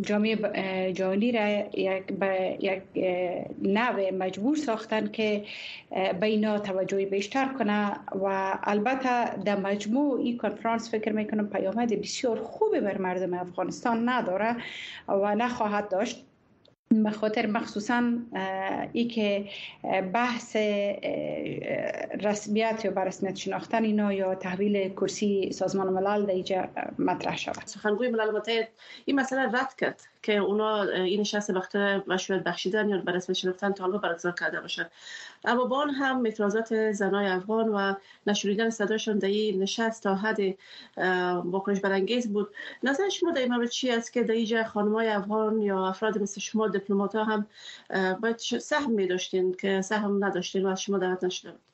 جامعه 0.00 0.92
جهانی 0.92 1.32
را 1.32 1.48
یک 1.74 2.06
به 2.06 2.58
یک 2.60 2.82
نوع 3.62 4.10
مجبور 4.10 4.56
ساختن 4.56 5.06
که 5.06 5.44
به 6.20 6.26
اینا 6.26 6.58
توجهی 6.58 7.06
بیشتر 7.06 7.48
کنه 7.58 7.92
و 8.24 8.58
البته 8.64 9.42
در 9.44 9.56
مجموع 9.56 10.20
این 10.20 10.38
کنفرانس 10.38 10.90
فکر 10.90 11.12
می‌کنم 11.12 11.48
پیامد 11.48 12.00
بسیار 12.00 12.40
خوبی 12.40 12.80
بر 12.80 12.98
مردم 12.98 13.34
افغانستان 13.34 14.08
نداره 14.08 14.56
و 15.08 15.34
نخواهد 15.34 15.88
داشت. 15.88 16.24
به 16.92 17.10
خاطر 17.10 17.46
مخصوصا 17.46 18.12
ای 18.92 19.04
که 19.04 19.48
بحث 20.12 20.56
رسمیت 22.20 22.84
یا 22.84 22.90
برسمیت 22.90 23.36
شناختن 23.36 23.84
اینا 23.84 24.12
یا 24.12 24.34
تحویل 24.34 24.88
کرسی 24.88 25.52
سازمان 25.52 25.88
ملل 25.88 26.26
در 26.26 26.32
اینجا 26.32 26.68
مطرح 26.98 27.36
شود. 27.36 27.66
سخنگوی 27.66 28.08
ملل 28.08 28.30
متحد 28.30 28.68
این 29.04 29.20
مسئله 29.20 29.42
رد 29.42 29.76
کرد 29.78 30.00
که 30.22 30.36
اونا 30.36 30.82
این 30.82 31.20
نشست 31.20 31.50
وقت 31.50 31.76
مشروعیت 31.76 32.44
بخشیدن 32.44 32.88
یا 32.88 32.98
به 32.98 33.12
رسمیت 33.12 33.38
شناختن 33.38 33.72
طالب 33.72 34.00
برگزار 34.00 34.32
کرده 34.32 34.60
باشن 34.60 34.86
اما 35.44 35.64
با 35.64 35.80
هم 35.80 36.24
اعتراضات 36.24 36.92
زنای 36.92 37.26
افغان 37.26 37.68
و 37.68 37.94
نشوریدن 38.26 38.70
صداشون 38.70 39.18
در 39.18 39.28
این 39.28 39.62
نشست 39.62 40.02
تا 40.02 40.14
حد 40.14 40.38
واکنش 41.44 41.80
برانگیز 41.80 42.32
بود. 42.32 42.54
نظر 42.82 43.08
شما 43.08 43.30
در 43.30 43.40
این 43.40 43.66
چی 43.66 43.90
است 43.90 44.12
که 44.12 44.22
در 44.22 44.34
اینجا 44.34 44.64
خانمای 44.64 45.08
افغان 45.08 45.62
یا 45.62 45.86
افراد 45.86 46.22
مثل 46.22 46.40
شما 46.40 46.68
دیپلمات 46.82 47.14
هم 47.14 47.46
باید 48.20 48.38
سهم 48.38 48.90
می 48.90 49.06
داشتین 49.06 49.54
که 49.54 49.82
سهم 49.82 50.24
نداشتین 50.24 50.66
و 50.66 50.68
از 50.68 50.82
شما 50.82 50.98
دعوت 50.98 51.24
نشده 51.24 51.50
بود. 51.52 51.71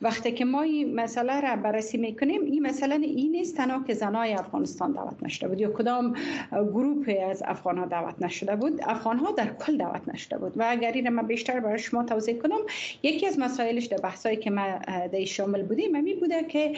وقتی 0.00 0.32
که 0.32 0.44
ما 0.44 0.62
این 0.62 0.94
مسئله 0.94 1.40
را 1.40 1.56
بررسی 1.56 1.98
می‌کنیم 1.98 2.42
این 2.42 2.66
مسئله 2.66 2.94
این 2.94 3.32
نیست 3.32 3.56
تنها 3.56 3.84
که 3.86 3.94
زنای 3.94 4.32
افغانستان 4.32 4.92
دعوت 4.92 5.22
نشده 5.22 5.48
بود 5.48 5.60
یا 5.60 5.72
کدام 5.72 6.14
گروه 6.52 7.12
از 7.30 7.42
افغان 7.46 7.78
ها 7.78 7.86
دعوت 7.86 8.22
نشده 8.22 8.56
بود 8.56 8.80
افغان 8.86 9.18
ها 9.18 9.30
در 9.30 9.46
کل 9.54 9.76
دعوت 9.76 10.08
نشده 10.08 10.38
بود. 10.38 10.52
و 10.56 10.66
اگر 10.68 10.92
این 10.92 11.08
ما 11.08 11.22
بیشتر 11.22 11.60
برای 11.60 11.78
شما 11.78 12.04
توضیح 12.04 12.38
کنم 12.38 12.58
یکی 13.02 13.26
از 13.26 13.38
مسائلش 13.38 13.84
در 13.86 13.96
بحثایی 13.96 14.36
که 14.36 14.50
ما 14.50 14.78
در 15.12 15.24
شامل 15.24 15.62
بودیم 15.62 16.02
می 16.02 16.14
بوده 16.14 16.44
که 16.44 16.72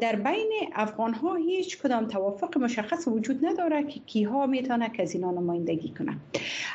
در 0.00 0.16
بین 0.16 0.50
افغان 0.74 1.14
ها 1.14 1.34
هیچ 1.34 1.82
کدام 1.82 2.08
توافق 2.08 2.58
مشخص 2.58 3.08
وجود 3.08 3.46
نداره 3.46 3.82
که 3.82 4.00
کیها 4.00 4.46
می‌تونه 4.46 4.88
که 4.88 5.02
از 5.02 5.14
اینا 5.14 5.30
نمایندگی 5.30 5.88
کنه. 5.88 6.16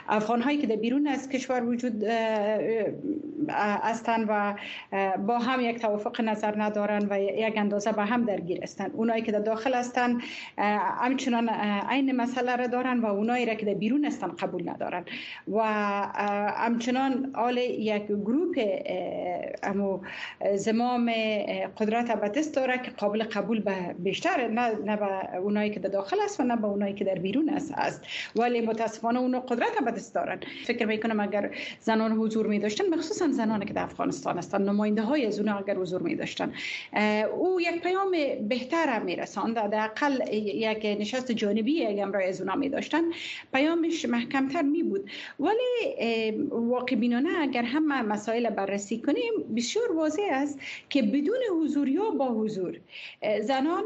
افغان 0.09 0.41
هایی 0.41 0.57
که 0.57 0.67
در 0.67 0.75
بیرون 0.75 1.07
از 1.07 1.29
کشور 1.29 1.63
وجود 1.63 2.03
هستند 3.49 4.25
و 4.29 4.55
با 5.17 5.34
هم 5.39 5.61
یک 5.61 5.79
توافق 5.79 6.21
نظر 6.21 6.61
ندارن 6.61 7.07
و 7.09 7.19
یک 7.19 7.57
اندازه 7.57 7.91
به 7.91 8.05
هم 8.05 8.25
درگیر 8.25 8.63
هستند 8.63 8.91
اونایی 8.93 9.21
که 9.21 9.31
در 9.31 9.39
داخل 9.39 9.73
هستند 9.73 10.21
همچنان 11.01 11.49
عین 11.89 12.15
مسئله 12.15 12.55
را 12.55 12.67
دارن 12.67 12.99
و 12.99 13.05
اونایی 13.05 13.45
را 13.45 13.53
که 13.53 13.65
در 13.65 13.73
بیرون 13.73 14.05
هستند 14.05 14.37
قبول 14.37 14.69
ندارن. 14.69 15.05
و 15.47 15.61
همچنان 16.57 17.31
آل 17.33 17.57
یک 17.57 18.05
گروپ 18.05 18.59
امو 19.63 19.99
زمام 20.55 21.11
قدرت 21.77 22.21
دست 22.31 22.55
داره 22.55 22.77
که 22.77 22.91
قابل 22.91 23.23
قبول 23.23 23.59
به 23.59 23.95
بیشتر 23.99 24.47
نه, 24.47 24.71
نه 24.85 24.95
به 24.95 25.37
اونایی 25.37 25.69
که 25.69 25.79
در 25.79 25.89
داخل 25.89 26.17
است 26.25 26.39
و 26.39 26.43
نه 26.43 26.55
به 26.55 26.65
اونایی 26.67 26.93
که 26.93 27.03
در 27.03 27.15
بیرون 27.15 27.49
است 27.49 27.73
است 27.77 28.01
ولی 28.35 28.61
متاسفانه 28.61 29.19
اونو 29.19 29.39
قدرت 29.39 29.83
دست 29.95 30.15
دارن. 30.15 30.39
فکر 30.65 30.85
می‌کنم 30.85 31.19
اگر 31.19 31.49
زنان 31.79 32.11
حضور 32.11 32.47
می 32.47 32.59
داشتن 32.59 32.83
مخصوصا 32.93 33.27
زنانی 33.27 33.65
که 33.65 33.73
در 33.73 33.83
افغانستان 33.83 34.37
هستند 34.37 34.69
نماینده 34.69 35.01
های 35.01 35.24
از 35.25 35.39
اونها 35.39 35.59
اگر 35.59 35.75
حضور 35.75 36.01
می 36.01 36.15
داشتن. 36.15 36.53
او 37.33 37.61
یک 37.61 37.81
پیام 37.81 38.11
بهتر 38.49 38.99
می 38.99 39.15
رساند. 39.15 39.57
اقل 39.57 40.33
یک 40.33 40.85
نشست 40.99 41.31
جانبی 41.31 41.85
اگر 41.85 42.03
امرای 42.03 42.27
از 42.29 42.41
اونها 42.41 42.55
می 42.55 42.69
داشتن. 42.69 43.01
پیامش 43.53 44.05
محکمتر 44.05 44.61
می 44.61 44.83
بود. 44.83 45.09
ولی 45.39 45.91
واقع 46.49 46.95
بینانه 46.95 47.29
اگر 47.39 47.63
هم 47.63 48.07
مسائل 48.07 48.49
بررسی 48.49 49.01
کنیم 49.01 49.33
بسیار 49.55 49.91
واضح 49.91 50.27
است 50.31 50.59
که 50.89 51.01
بدون 51.01 51.39
حضور 51.61 51.87
یا 51.87 52.09
با 52.09 52.27
حضور 52.27 52.79
زنان 53.41 53.83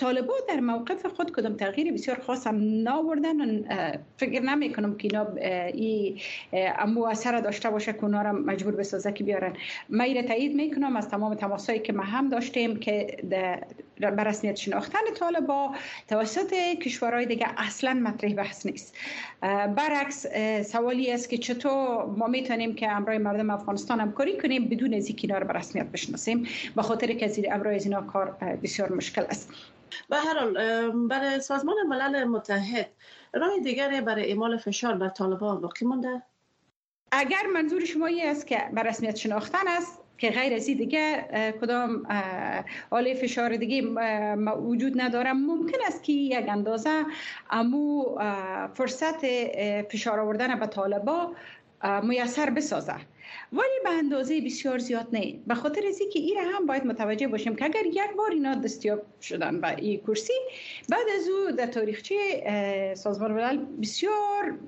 طالبا 0.00 0.34
در 0.48 0.60
موقف 0.60 1.06
خود 1.06 1.32
کدام 1.32 1.56
تغییر 1.56 1.92
بسیار 1.92 2.18
خاص 2.18 2.46
هم 2.46 2.82
ناوردن. 2.82 3.64
فکر 4.16 4.40
نمی 4.40 4.72
کنم 4.72 4.96
که 4.96 5.08
اینا 5.12 5.26
ای 5.74 6.20
امو 6.78 7.04
اثر 7.04 7.40
داشته 7.40 7.70
باشه 7.70 7.92
که 7.92 8.04
اونا 8.04 8.22
را 8.22 8.32
مجبور 8.32 8.76
به 8.76 8.82
سازه 8.82 9.12
که 9.12 9.24
بیارن. 9.24 9.52
من 9.88 10.22
تایید 10.22 10.54
می 10.54 10.70
کنم 10.70 10.96
از 10.96 11.08
تمام 11.08 11.34
تماسایی 11.34 11.78
که 11.78 11.92
ما 11.92 12.02
هم 12.02 12.28
داشتیم 12.28 12.76
که 12.76 13.16
بر 14.00 14.24
رسمیت 14.24 14.56
شناختن 14.56 15.00
طالبا 15.18 15.74
توسط 16.08 16.52
کشورهای 16.54 17.26
دیگه 17.26 17.46
اصلا 17.56 17.94
مطرح 17.94 18.34
بحث 18.34 18.66
نیست. 18.66 18.96
برعکس 19.76 20.26
سوالی 20.72 21.12
است 21.12 21.30
که 21.30 21.38
چطور 21.38 22.04
ما 22.06 22.26
می‌تونیم 22.26 22.74
که 22.74 22.90
امرای 22.90 23.18
مردم 23.18 23.50
افغانستان 23.50 24.00
همکاری 24.00 24.38
کنیم 24.38 24.68
بدون 24.68 24.94
از 24.94 25.06
اینکه 25.06 25.28
اینا 25.28 25.38
را 25.38 25.46
به 25.46 25.52
رسمیت 25.52 25.86
بشناسیم؟ 25.86 26.48
به 26.76 26.82
خاطر 26.82 27.12
که 27.12 27.52
امرای 27.52 27.76
از 27.76 27.84
اینا 27.84 28.02
کار 28.02 28.30
بسیار 28.62 28.92
مشکل 28.92 29.22
است. 29.22 29.50
به 30.08 30.16
هر 30.16 30.38
حال 30.38 31.08
برای 31.08 31.40
سازمان 31.40 31.76
ملل 31.88 32.24
متحد 32.24 32.90
راه 33.34 33.58
دیگری 33.64 34.00
برای 34.00 34.28
اعمال 34.28 34.56
فشار 34.56 34.94
بر 34.94 35.08
طالبان 35.08 35.60
باقی 35.60 35.86
مونده 35.86 36.22
اگر 37.12 37.46
منظور 37.54 37.84
شما 37.84 38.06
این 38.06 38.26
است 38.26 38.46
که 38.46 38.62
بر 38.72 38.82
رسمیت 38.82 39.16
شناختن 39.16 39.68
است 39.68 39.99
که 40.20 40.30
غیر 40.30 40.54
از 40.54 40.66
دیگه 40.66 41.24
کدام 41.60 42.06
آله 42.90 43.14
فشار 43.14 43.56
دیگه 43.56 43.82
وجود 44.56 45.00
نداره 45.00 45.32
ممکن 45.32 45.78
است 45.86 46.02
که 46.02 46.12
یک 46.12 46.48
اندازه 46.48 47.04
امو 47.50 48.04
فرصت 48.74 49.26
فشار 49.92 50.20
آوردن 50.20 50.60
به 50.60 50.66
طالبا 50.66 51.32
میسر 52.02 52.50
بسازه. 52.50 52.94
ولی 53.52 53.80
به 53.84 53.90
اندازه 53.90 54.40
بسیار 54.40 54.78
زیاد 54.78 55.08
نه. 55.12 55.34
به 55.46 55.54
خاطر 55.54 55.86
از 55.88 55.98
که 56.12 56.18
این 56.18 56.36
هم 56.38 56.66
باید 56.66 56.86
متوجه 56.86 57.28
باشیم 57.28 57.56
که 57.56 57.64
اگر 57.64 57.86
یک 57.86 58.16
بار 58.16 58.30
اینا 58.30 58.54
دستیاب 58.54 59.02
شدن 59.22 59.60
به 59.60 59.76
این 59.76 60.00
کرسی 60.00 60.32
بعد 60.88 61.06
از 61.18 61.28
او 61.28 61.50
در 61.50 61.66
تاریخچه 61.66 62.94
سازمان 62.96 63.32
ملل 63.32 63.58
بسیار 63.82 64.58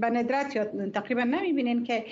به 0.00 0.06
ندرت 0.10 0.56
یا 0.56 0.64
تقریبا 0.90 1.24
نمی‌بینین 1.24 1.84
که 1.84 2.04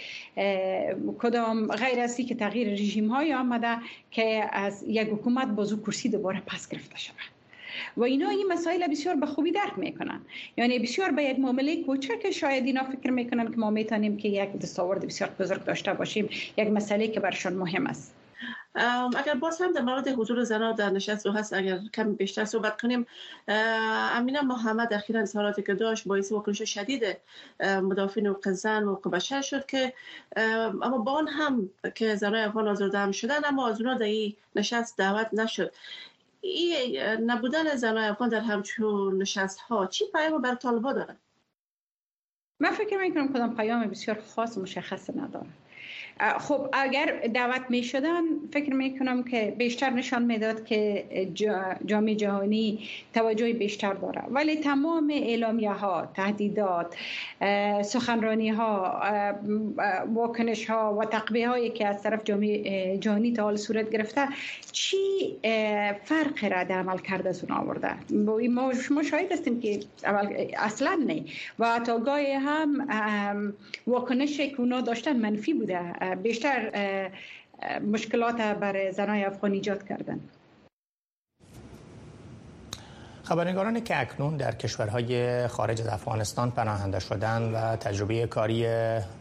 کدام 1.19 1.67
غیر 1.67 2.01
از 2.01 2.17
که 2.17 2.35
تغییر 2.35 2.73
رژیم 2.73 3.09
های 3.09 3.35
آمده 3.35 3.77
که 4.11 4.49
از 4.53 4.85
یک 4.87 5.09
حکومت 5.09 5.49
بازو 5.49 5.83
کرسی 5.83 6.09
دوباره 6.09 6.43
پس 6.47 6.69
گرفته 6.69 6.99
شود. 6.99 7.40
و 7.97 8.03
اینا 8.03 8.29
این 8.29 8.47
مسائل 8.53 8.87
بسیار 8.87 9.15
به 9.15 9.27
خوبی 9.27 9.53
درک 9.53 9.79
می‌کنن. 9.79 10.21
یعنی 10.57 10.79
بسیار 10.79 11.11
به 11.11 11.23
یک 11.23 11.39
معامله 11.39 11.85
کوچک 11.85 12.31
شاید 12.31 12.65
اینا 12.65 12.85
فکر 12.85 13.11
می‌کنن 13.11 13.51
که 13.51 13.57
ما 13.57 13.71
می‌تونیم 13.71 14.17
که 14.17 14.29
یک 14.29 14.59
دستاورد 14.59 15.07
بسیار 15.07 15.31
بزرگ 15.41 15.65
داشته 15.65 15.93
باشیم 15.93 16.29
یک 16.57 16.71
مسئله 16.71 17.09
که 17.09 17.21
برشان 17.21 17.53
مهم 17.53 17.87
است. 17.87 18.15
اگر 19.17 19.35
باز 19.35 19.61
هم 19.61 19.73
در 19.73 19.81
مورد 19.81 20.09
حضور 20.09 20.45
زنان 20.45 20.75
در 20.75 20.91
نشست 20.91 21.27
رو 21.27 21.33
هست 21.33 21.53
اگر 21.53 21.79
کم 21.95 22.15
بیشتر 22.15 22.45
صحبت 22.45 22.81
کنیم 22.81 23.07
امینا 23.49 24.43
محمد 24.43 24.95
اخیرا 24.95 25.21
اظهاراتی 25.21 25.63
که 25.63 25.75
داشت 25.75 26.09
باعث 26.09 26.33
واکنش 26.33 26.63
شدید 26.63 27.03
مدافعین 27.61 28.27
حقوق 28.27 28.49
زن 28.49 28.85
و 28.85 28.95
بشر 28.95 29.41
شد 29.41 29.67
که 29.67 29.93
اما 30.83 30.99
با 30.99 31.13
آن 31.13 31.29
هم 31.29 31.71
که 31.95 32.15
زنای 32.17 32.43
افغان 32.43 32.69
آزرده 32.69 32.99
هم 32.99 33.13
شدن 33.13 33.45
اما 33.45 33.69
از 33.69 33.81
اونا 33.81 33.95
در 33.95 34.07
این 34.07 34.35
نشست 34.57 34.99
دعوت 34.99 35.29
نشد. 35.33 35.73
این 36.41 37.01
نبودن 37.01 37.77
زنای 37.77 38.05
افغان 38.09 38.29
در 38.29 38.41
همچون 38.41 39.23
نشست 39.23 39.59
ها 39.59 39.87
چی 39.87 40.05
پیام 40.13 40.43
بر 40.43 40.55
طالبا 40.55 40.93
داره 40.93 41.17
من 42.61 42.71
فکر 42.71 42.99
می‌کنم 42.99 43.33
کدام 43.33 43.57
پیام 43.57 43.87
بسیار 43.87 44.21
خاص 44.21 44.59
مشخص 44.59 45.11
نداره 45.11 45.47
خب 46.39 46.69
اگر 46.73 47.21
دعوت 47.35 47.63
می 47.69 47.83
شدن 47.83 48.23
فکر 48.53 48.75
می 48.75 48.99
کنم 48.99 49.23
که 49.23 49.55
بیشتر 49.59 49.91
نشان 49.91 50.23
می‌داد 50.23 50.65
که 50.65 51.05
جامعه 51.87 52.15
جهانی 52.15 52.89
توجه 53.15 53.53
بیشتر 53.53 53.93
داره. 53.93 54.23
ولی 54.31 54.57
تمام 54.57 55.11
اعلامیه 55.11 55.71
ها 55.73 56.09
تهدیدات 56.17 56.97
سخنرانی 57.83 58.49
ها 58.49 59.03
واکنش 60.15 60.71
ها 60.71 60.97
و 61.01 61.05
تقبیه 61.05 61.49
هایی 61.49 61.71
که 61.71 61.87
از 61.87 62.03
طرف 62.03 62.25
جامعه 62.25 62.99
جهانی 62.99 63.33
تا 63.33 63.43
حال 63.43 63.57
صورت 63.57 63.91
گرفته 63.91 64.29
چی 64.73 64.97
فرق 66.05 66.45
را 66.53 66.65
در 66.65 66.79
عمل 66.79 66.99
کرده 66.99 67.29
از 67.29 67.45
اون 67.45 67.59
آورده 67.59 67.91
ما 68.51 68.75
شما 68.75 69.03
شاید 69.03 69.33
هستیم 69.33 69.61
که 69.61 69.81
اصلا 70.59 71.01
نه. 71.07 71.25
و 71.59 71.81
تا 71.87 71.99
گاهی 71.99 72.33
هم 72.33 72.87
واکنش 73.87 74.37
که 74.37 74.55
اونا 74.59 74.81
داشتن 74.81 75.17
منفی 75.17 75.55
بوده. 75.55 75.81
بیشتر 76.15 76.71
مشکلات 77.93 78.37
بر 78.37 78.91
زنای 78.91 79.25
افغان 79.25 79.53
ایجاد 79.53 79.89
کردن 79.89 80.21
خبرنگارانی 83.31 83.81
که 83.81 84.01
اکنون 84.01 84.37
در 84.37 84.55
کشورهای 84.55 85.49
خارج 85.49 85.81
از 85.81 85.87
افغانستان 85.87 86.51
پناهنده 86.51 86.99
شدن 86.99 87.43
و 87.43 87.77
تجربه 87.77 88.27
کاری 88.27 88.67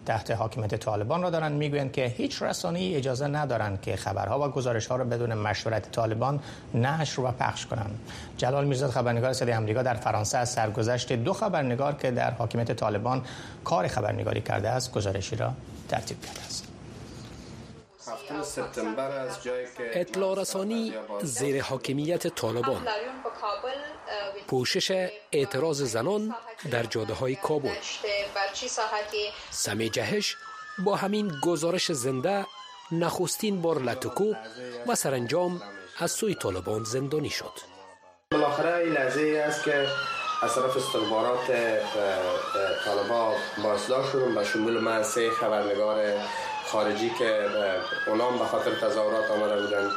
تحت 0.05 0.31
حاکمیت 0.31 0.75
طالبان 0.75 1.21
را 1.21 1.29
دارند 1.29 1.57
می‌گویند 1.57 1.91
که 1.91 2.05
هیچ 2.05 2.41
رسانه‌ای 2.41 2.95
اجازه 2.95 3.27
ندارند 3.27 3.81
که 3.81 3.95
خبرها 3.95 4.47
و 4.47 4.51
گزارشها 4.51 4.95
را 4.95 5.03
بدون 5.03 5.33
مشورت 5.33 5.91
طالبان 5.91 6.39
نشر 6.73 7.21
و 7.21 7.31
پخش 7.31 7.65
کنند. 7.65 7.99
جلال 8.37 8.65
میرزاد 8.65 8.89
خبرنگار 8.89 9.33
صدای 9.33 9.53
آمریکا 9.53 9.83
در 9.83 9.93
فرانسه 9.93 10.37
از 10.37 10.49
سرگذشت 10.49 11.13
دو 11.13 11.33
خبرنگار 11.33 11.93
که 11.93 12.11
در 12.11 12.31
حاکمیت 12.31 12.71
طالبان 12.71 13.21
کار 13.63 13.87
خبرنگاری 13.87 14.41
کرده 14.41 14.69
است 14.69 14.91
گزارشی 14.91 15.35
را 15.35 15.53
ترتیب 15.89 16.21
کرده 16.21 16.39
است. 16.39 16.78
سپتامبر 18.43 19.11
از 19.11 19.43
جایی 19.43 19.67
که 19.77 20.01
اطلاع 20.01 20.41
رسانی 20.41 20.93
زیر 21.23 21.63
حاکمیت 21.63 22.27
طالبان. 22.27 22.87
پوشش 24.47 25.09
اعتراض 25.31 25.81
زنان 25.81 26.35
در 26.71 26.83
جاده 26.83 27.13
های 27.13 27.35
کابل. 27.35 27.75
سمی 29.49 29.89
جهش 29.89 30.35
با 30.79 30.95
همین 30.95 31.31
گزارش 31.43 31.91
زنده 31.91 32.45
نخستین 32.91 33.61
بار 33.61 33.79
لطکو 33.79 34.33
و 34.87 34.95
سرانجام 34.95 35.61
از 35.97 36.11
سوی 36.11 36.35
طالبان 36.35 36.83
زندانی 36.83 37.29
شد. 37.29 37.51
بالاخره 38.31 38.75
این 38.75 38.93
لحظه 38.93 39.43
است 39.47 39.63
که 39.63 39.87
از 40.41 40.55
طرف 40.55 40.77
استخبارات 40.77 41.51
طالبا 42.85 43.35
بازداشت 43.63 44.11
شدم 44.11 44.35
به 44.35 44.43
شمول 44.43 44.79
من 44.79 45.03
سه 45.03 45.31
خبرنگار 45.31 45.97
خارجی 46.65 47.09
که 47.19 47.49
اونام 48.07 48.39
به 48.39 48.45
خاطر 48.45 48.71
تظاهرات 48.71 49.31
آمده 49.31 49.61
بودن 49.61 49.91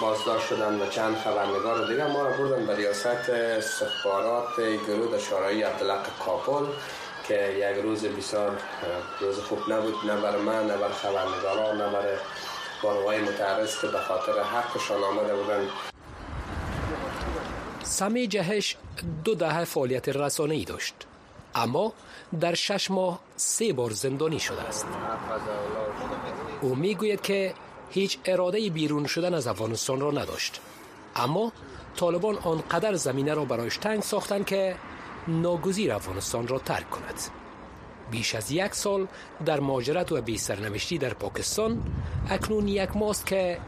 بازداشت 0.00 0.46
شدن 0.46 0.80
و 0.80 0.86
چند 0.86 1.16
خبرنگار 1.16 1.86
دیگه. 1.86 2.06
ما 2.06 2.22
را 2.22 2.30
بردن 2.30 2.66
به 2.66 2.76
ریاست 2.76 3.30
استخبارات 3.30 4.60
گروه 4.60 5.18
شورای 5.18 5.62
عبدالق 5.62 6.06
کابل 6.24 6.66
که 7.28 7.34
یک 7.34 7.84
روز 7.84 8.04
بسیار 8.04 8.58
روز 9.20 9.38
خوب 9.40 9.72
نبود 9.72 9.94
نه 10.06 10.16
بر 10.20 10.36
من 10.36 10.66
نه 10.66 10.76
بر 10.76 10.88
خبرنگاران 10.88 11.76
نه 11.76 11.88
بر 11.88 12.04
بانوهای 12.82 13.20
متعرض 13.20 13.80
که 13.80 13.86
به 13.86 13.98
خاطر 13.98 14.42
حقشان 14.42 15.04
آمده 15.04 15.34
بودن. 15.34 15.68
سمی 17.88 18.26
جهش 18.26 18.76
دو 19.24 19.34
دهه 19.34 19.64
فعالیت 19.64 20.08
رسانه 20.08 20.54
ای 20.54 20.64
داشت. 20.64 20.94
اما 21.54 21.92
در 22.40 22.54
شش 22.54 22.90
ماه 22.90 23.20
سه 23.36 23.72
بار 23.72 23.90
زندانی 23.90 24.40
شده 24.40 24.62
است. 24.62 24.86
او 26.60 26.74
می‌گوید 26.74 27.20
که 27.20 27.54
هیچ 27.90 28.18
اراده 28.24 28.70
بیرون 28.70 29.06
شدن 29.06 29.34
از 29.34 29.46
افغانستان 29.46 30.00
را 30.00 30.10
نداشت. 30.10 30.60
اما 31.16 31.52
طالبان 31.96 32.38
آنقدر 32.38 32.94
زمینه 32.94 33.34
را 33.34 33.44
برایش 33.44 33.76
تنگ 33.76 34.02
ساختند 34.02 34.46
که 34.46 34.76
ناگزیر 35.28 35.92
افغانستان 35.92 36.48
را 36.48 36.58
ترک 36.58 36.90
کند. 36.90 37.20
بیش 38.10 38.34
از 38.34 38.50
یک 38.50 38.74
سال 38.74 39.06
در 39.46 39.60
ماجرت 39.60 40.12
و 40.12 40.22
بی 40.22 40.38
سرنوشتی 40.38 40.98
در 40.98 41.14
پاکستان 41.14 41.82
اکنون 42.30 42.68
یک 42.68 42.96
ماست 42.96 43.26
که 43.26 43.58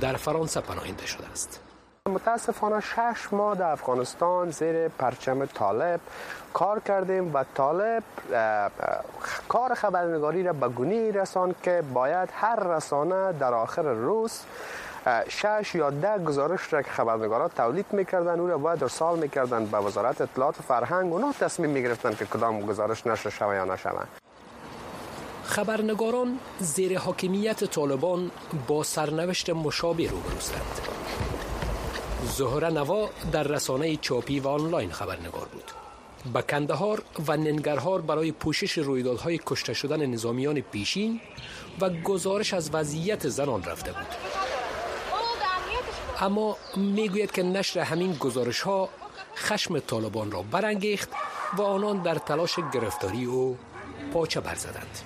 در 0.00 0.16
فرانسه 0.16 0.60
پناهنده 0.60 1.06
شده 1.06 1.26
است. 1.26 1.67
متاسفانه 2.08 2.80
شش 2.80 3.32
ماه 3.32 3.54
در 3.54 3.70
افغانستان 3.70 4.50
زیر 4.50 4.88
پرچم 4.88 5.46
طالب 5.46 6.00
کار 6.54 6.80
کردیم 6.80 7.34
و 7.34 7.44
طالب 7.54 8.02
کار 9.48 9.74
خبرنگاری 9.74 10.42
را 10.42 10.52
به 10.52 10.68
گونی 10.68 11.12
رسان 11.12 11.54
که 11.62 11.82
باید 11.94 12.28
هر 12.32 12.56
رسانه 12.56 13.32
در 13.32 13.54
آخر 13.54 13.82
روز 13.82 14.40
شش 15.28 15.74
یا 15.74 15.90
ده 15.90 16.18
گزارش 16.18 16.72
را 16.72 16.82
که 16.82 16.90
خبرنگاران 16.90 17.48
تولید 17.56 17.86
می‌کردن 17.92 18.40
او 18.40 18.46
را 18.46 18.58
باید 18.58 18.82
ارسال 18.82 19.18
می‌کردن 19.18 19.66
به 19.66 19.78
وزارت 19.78 20.20
اطلاعات 20.20 20.58
و 20.58 20.62
فرهنگ. 20.62 21.12
اونا 21.12 21.32
تصمیم 21.32 21.70
می‌گرفتن 21.70 22.14
که 22.14 22.24
کدام 22.24 22.60
گزارش 22.60 23.06
نشر 23.06 23.30
شوه 23.30 23.54
یا 23.54 23.64
نشوه 23.64 24.04
خبرنگاران 25.44 26.38
زیر 26.58 26.98
حاکمیت 26.98 27.64
طالبان 27.64 28.30
با 28.68 28.82
سرنوشت 28.82 29.50
مشابه 29.50 30.10
روبروستند 30.10 30.80
زهره 32.38 32.70
نوا 32.70 33.10
در 33.32 33.42
رسانه 33.42 33.96
چاپی 33.96 34.40
و 34.40 34.48
آنلاین 34.48 34.92
خبرنگار 34.92 35.48
بود. 35.52 35.70
به 36.32 36.42
کندهار 36.42 37.02
و 37.28 37.36
ننگرهار 37.36 38.00
برای 38.00 38.32
پوشش 38.32 38.78
رویدادهای 38.78 39.40
کشته 39.46 39.74
شدن 39.74 40.06
نظامیان 40.06 40.60
پیشین 40.60 41.20
و 41.80 41.90
گزارش 41.90 42.54
از 42.54 42.70
وضعیت 42.72 43.28
زنان 43.28 43.62
رفته 43.64 43.92
بود. 43.92 44.06
اما 46.20 46.56
می‌گوید 46.76 47.30
که 47.32 47.42
نشر 47.42 47.80
همین 47.80 48.12
گزارش 48.12 48.60
ها 48.60 48.88
خشم 49.36 49.78
طالبان 49.78 50.30
را 50.30 50.42
برانگیخت 50.42 51.08
و 51.56 51.62
آنان 51.62 52.02
در 52.02 52.14
تلاش 52.14 52.58
گرفتاری 52.72 53.24
او 53.24 53.58
پاچه 54.12 54.40
برزدند 54.40 54.98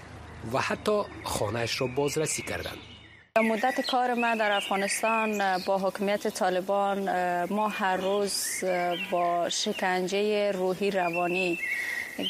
و 0.53 0.59
حتی 0.59 1.03
خانهش 1.25 1.81
را 1.81 1.87
بازرسی 1.87 2.43
کردند. 2.43 2.92
مدت 3.39 3.81
کار 3.81 4.15
من 4.15 4.37
در 4.37 4.53
افغانستان 4.53 5.59
با 5.59 5.79
حکومت 5.79 6.29
طالبان 6.29 7.05
ما 7.45 7.69
هر 7.69 7.97
روز 7.97 8.65
با 9.11 9.49
شکنجه 9.49 10.53
روحی 10.53 10.91
روانی 10.91 11.59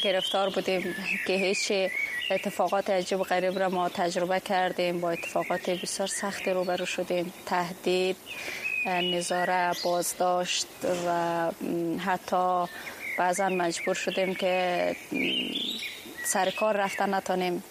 گرفتار 0.03 0.49
بودیم 0.49 0.95
که 1.27 1.33
هیچ 1.33 1.71
اتفاقات 2.31 2.89
عجیب 2.89 3.19
و 3.19 3.23
غریب 3.23 3.59
را 3.59 3.69
ما 3.69 3.89
تجربه 3.89 4.39
کردیم. 4.39 5.01
با 5.01 5.11
اتفاقات 5.11 5.69
بسیار 5.69 6.07
سخت 6.07 6.47
روبرو 6.47 6.85
شدیم. 6.85 7.33
تهدید 7.45 8.17
نظاره 8.85 9.71
بازداشت 9.83 10.67
و 11.07 11.51
حتی 11.99 12.65
بعضا 13.17 13.49
مجبور 13.49 13.95
شدیم 13.95 14.35
که 14.35 14.95
سر 16.25 16.49
کار 16.49 16.77
رفتن 16.77 17.13
نتانیم. 17.13 17.63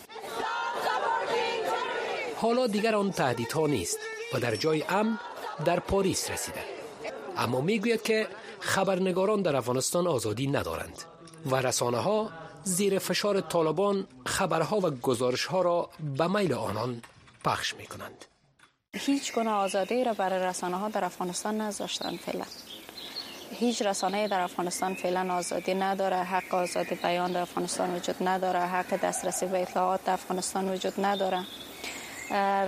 حالا 2.42 2.66
دیگر 2.66 2.94
آن 2.94 3.10
تهدیدها 3.10 3.66
نیست 3.66 3.98
و 4.34 4.40
در 4.40 4.56
جای 4.56 4.84
امن 4.88 5.18
در 5.64 5.80
پاریس 5.80 6.30
رسیده. 6.30 6.64
اما 7.36 7.60
می‌گوید 7.60 8.02
که 8.02 8.28
خبرنگاران 8.60 9.42
در 9.42 9.56
افغانستان 9.56 10.06
آزادی 10.06 10.46
ندارند 10.46 11.02
و 11.46 11.56
رسانه 11.56 11.98
ها 11.98 12.30
زیر 12.64 12.98
فشار 12.98 13.40
طالبان 13.40 14.06
خبرها 14.26 14.76
و 14.76 14.90
گزارشها 14.90 15.62
را 15.62 15.90
به 16.18 16.26
میل 16.26 16.52
آنان 16.52 17.02
پخش 17.44 17.74
می 17.74 17.86
کنند. 17.86 18.24
هیچ 18.96 19.34
گونه 19.34 19.50
آزادی 19.50 20.04
را 20.04 20.12
برای 20.12 20.38
رسانه 20.38 20.76
ها 20.76 20.88
در 20.88 21.04
افغانستان 21.04 21.60
نذاشتند 21.60 22.18
فعلا. 22.18 22.44
هیچ 23.50 23.82
رسانه 23.82 24.28
در 24.28 24.40
افغانستان 24.40 24.94
فعلا 24.94 25.34
آزادی 25.34 25.74
نداره 25.74 26.16
حق 26.16 26.54
آزادی 26.54 26.94
بیان 26.94 27.32
در 27.32 27.40
افغانستان 27.40 27.94
وجود 27.94 28.16
نداره 28.20 28.60
حق 28.60 28.96
دسترسی 28.96 29.46
به 29.46 29.62
اطلاعات 29.62 30.04
در 30.04 30.12
افغانستان 30.12 30.68
وجود 30.68 30.94
نداره. 30.98 31.44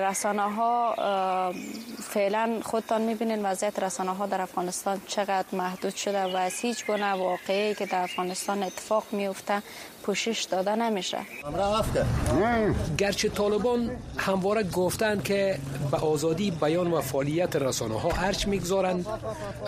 رسانه 0.01 0.53
ها 0.53 0.95
فعلا 2.03 2.61
خودتان 2.63 3.03
می‌بینین 3.03 3.47
وضعیت 3.47 3.79
رسانه 3.79 4.15
ها 4.15 4.27
در 4.27 4.41
افغانستان 4.41 5.01
چقدر 5.07 5.45
محدود 5.53 5.95
شده 5.95 6.23
و 6.23 6.37
از 6.37 6.53
هیچ 6.53 6.87
گونه 6.87 7.13
واقعی 7.13 7.75
که 7.75 7.87
در 7.87 8.03
افغانستان 8.03 8.63
اتفاق 8.63 9.05
میفته 9.13 9.63
پوشش 10.03 10.43
داده 10.51 10.75
نمیشه. 10.75 11.19
گرچه 12.99 13.29
طالبان 13.29 13.91
همواره 14.17 14.63
گفتند 14.63 15.23
که 15.25 15.59
به 15.91 15.97
آزادی 15.97 16.51
بیان 16.51 16.93
و 16.93 17.01
فعالیت 17.01 17.57
رسانه 17.57 18.01
ها 18.01 18.11
ارچ 18.11 18.47
می‌گذارند 18.47 19.07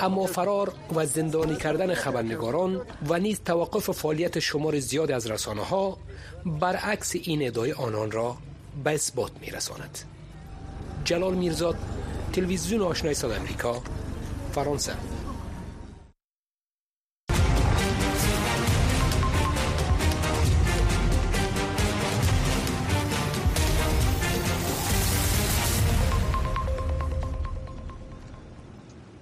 اما 0.01 0.27
فرار 0.27 0.73
و 0.95 1.07
زندانی 1.07 1.57
کردن 1.57 1.95
خبرنگاران 1.95 2.81
و 3.09 3.19
نیز 3.19 3.41
توقف 3.45 3.91
فعالیت 3.91 4.39
شمار 4.39 4.79
زیاد 4.79 5.11
از 5.11 5.31
رسانه 5.31 5.65
ها 5.65 5.99
برعکس 6.47 7.13
این 7.15 7.47
ادعای 7.47 7.73
آنان 7.73 8.11
را 8.11 8.37
به 8.85 8.95
اثبات 8.95 9.33
میرساند. 9.41 9.99
جلال 11.05 11.35
میرزاد 11.35 11.77
تلویزیون 12.33 12.83
آشنای 12.83 13.15
صد 13.15 13.31
امریکا 13.31 13.83
فرانسه. 14.53 14.93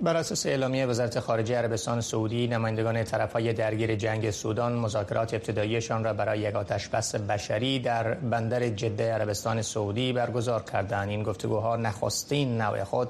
بر 0.04 0.16
اساس 0.16 0.46
اعلامیه 0.46 0.86
وزارت 0.86 1.20
خارجه 1.20 1.56
عربستان 1.56 2.00
سعودی 2.00 2.46
نمایندگان 2.46 3.04
طرفهای 3.04 3.52
درگیر 3.52 3.94
جنگ 3.94 4.30
سودان 4.30 4.72
مذاکرات 4.72 5.34
ابتداییشان 5.34 6.04
را 6.04 6.12
برای 6.12 6.38
یک 6.38 6.54
آتش 6.54 6.88
بس 6.88 7.14
بشری 7.14 7.78
در 7.78 8.14
بندر 8.14 8.68
جده 8.68 9.12
عربستان 9.12 9.62
سعودی 9.62 10.12
برگزار 10.12 10.62
کردند. 10.62 11.08
این 11.08 11.22
گفتگوها 11.22 11.76
نخستین 11.76 12.60
نوع 12.60 12.84
خود 12.84 13.08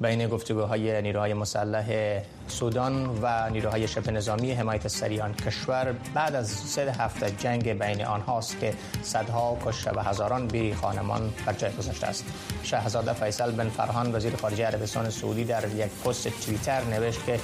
بین 0.00 0.28
گفتگوهای 0.28 1.02
نیروهای 1.02 1.34
مسلح 1.34 2.20
سودان 2.48 3.18
و 3.22 3.50
نیروهای 3.50 3.88
شبه 3.88 4.10
نظامی 4.10 4.52
حمایت 4.52 4.88
سریان 4.88 5.34
کشور. 5.34 5.94
بعد 6.14 6.34
از 6.34 6.48
سه 6.48 6.92
هفته 6.92 7.30
جنگ 7.30 7.78
بین 7.78 8.04
آنهاست 8.04 8.60
که 8.60 8.74
صدها 9.02 9.58
کشته 9.66 9.90
و 9.90 10.00
هزاران 10.00 10.46
بی 10.46 10.74
خانمان 10.74 11.32
بر 11.46 11.52
جای 11.52 11.72
گذاشته 11.72 12.06
است. 12.06 12.24
شاهزاده 12.62 13.12
فیصل 13.12 13.50
بن 13.50 13.68
فرهان 13.68 14.14
وزیر 14.14 14.36
خارجه 14.36 14.66
عربستان 14.66 15.10
سعودی 15.10 15.44
در 15.44 15.68
یک 15.68 15.90
پست 16.04 16.28
توییتر 16.44 16.84
نوشت 16.84 17.26
که 17.26 17.40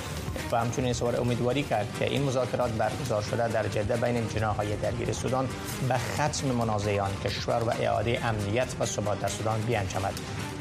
و 0.52 0.56
همچنین 0.56 0.92
سوار 0.92 1.20
امیدواری 1.20 1.62
کرد 1.62 1.86
که 1.98 2.10
این 2.10 2.22
مذاکرات 2.22 2.70
برگزار 2.70 3.22
شده 3.22 3.48
در 3.48 3.68
جده 3.68 3.96
بین 3.96 4.28
جناهای 4.28 4.76
درگیر 4.76 5.12
سودان 5.12 5.48
به 5.88 5.94
ختم 5.94 6.48
منازعه 6.48 7.02
کشور 7.24 7.62
و 7.66 7.70
اعاده 7.80 8.24
امنیت 8.24 8.74
و 8.80 8.86
ثبات 8.86 9.20
در 9.20 9.28
سودان 9.28 9.60
بیانجامد. 9.60 10.12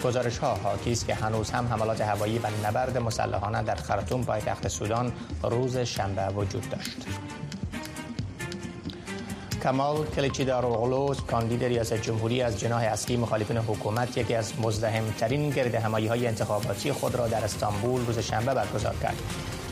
گزارش 0.04 0.38
ها 0.38 0.56
حاکی 0.56 0.92
است 0.92 1.08
که 1.08 1.16
هنوز 1.16 1.52
هم 1.52 1.68
حملات 1.68 2.02
هوایی 2.02 2.40
و 2.40 2.48
نبرد 2.68 2.98
مسلحانه 2.98 3.64
در 3.64 3.76
خرطوم 3.76 4.24
پایتخت 4.24 4.68
سودان 4.68 5.12
روز 5.44 5.78
شنبه 5.78 6.28
وجود 6.28 6.70
داشت. 6.70 6.98
کمال 9.64 10.06
کلیچیدار 10.06 10.66
اغلو 10.66 11.14
کاندید 11.14 11.64
ریاست 11.64 11.94
جمهوری 11.94 12.42
از 12.42 12.60
جناح 12.60 12.82
اصلی 12.82 13.18
مخالفین 13.18 13.58
حکومت 13.58 14.18
یکی 14.18 14.36
از 14.36 14.54
مزدهمترین 14.62 15.50
گرد 15.50 15.76
همایی 15.76 16.08
های 16.08 16.28
انتخاباتی 16.28 16.92
خود 16.92 17.16
را 17.16 17.28
در 17.28 17.44
استانبول 17.44 18.06
روز 18.06 18.20
شنبه 18.20 18.54
برگزار 18.54 18.96
کرد. 19.02 19.18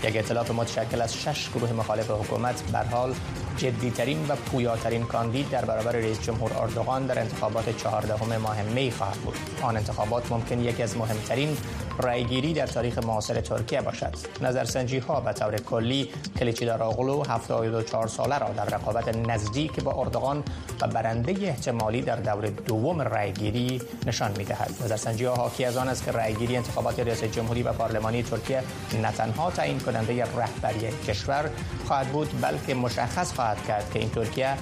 یک 0.03 0.17
اطلاف 0.17 0.51
متشکل 0.51 1.01
از 1.01 1.13
شش 1.13 1.49
گروه 1.49 1.73
مخالف 1.73 2.11
حکومت 2.11 2.63
بر 2.71 2.83
حال 2.83 3.13
جدیترین 3.57 4.25
و 4.29 4.35
پویاترین 4.35 5.03
کاندید 5.03 5.49
در 5.49 5.65
برابر 5.65 5.91
رئیس 5.91 6.21
جمهور 6.21 6.53
اردوغان 6.53 7.05
در 7.05 7.19
انتخابات 7.19 7.77
چهاردهم 7.77 8.37
ماه 8.37 8.61
می 8.61 8.91
خواهد 8.91 9.17
بود. 9.17 9.35
آن 9.61 9.77
انتخابات 9.77 10.31
ممکن 10.31 10.59
یکی 10.59 10.83
از 10.83 10.97
مهمترین 10.97 11.57
رایگیری 11.99 12.53
در 12.53 12.67
تاریخ 12.67 12.97
معاصر 12.97 13.41
ترکیه 13.41 13.81
باشد. 13.81 14.15
نظرسنجی 14.41 14.97
ها 14.97 15.19
به 15.19 15.33
طور 15.33 15.55
کلی 15.55 16.09
کلیچیدار 16.39 16.83
آقلو 16.83 17.23
74 17.23 18.07
ساله 18.07 18.37
را 18.37 18.49
در 18.49 18.65
رقابت 18.65 19.17
نزدیک 19.17 19.83
با 19.83 19.93
اردوغان 19.93 20.43
و 20.81 20.87
برنده 20.87 21.31
احتمالی 21.47 22.01
در 22.01 22.15
دور 22.15 22.45
دوم 22.45 23.01
رایگیری 23.01 23.81
نشان 24.05 24.31
می 24.37 24.43
دهد 24.43 24.73
نظرسنجی 24.83 25.25
ها 25.25 25.35
حاکی 25.35 25.65
از 25.65 25.77
آن 25.77 25.87
است 25.87 26.05
که 26.05 26.11
رایگیری 26.11 26.57
انتخابات 26.57 26.99
ریاست 26.99 27.25
جمهوری 27.25 27.63
و 27.63 27.73
پارلمانی 27.73 28.23
ترکیه 28.23 28.63
نه 29.01 29.11
تنها 29.11 29.51
تعیین 29.51 29.79
کننده 29.91 30.23
رهبری 30.23 30.91
کشور 31.07 31.49
خواهد 31.87 32.07
بود 32.07 32.41
بلکه 32.41 32.75
مشخص 32.75 33.33
خواهد 33.33 33.65
کرد 33.67 33.91
که 33.93 33.99
این 33.99 34.09
ترکیه 34.09 34.53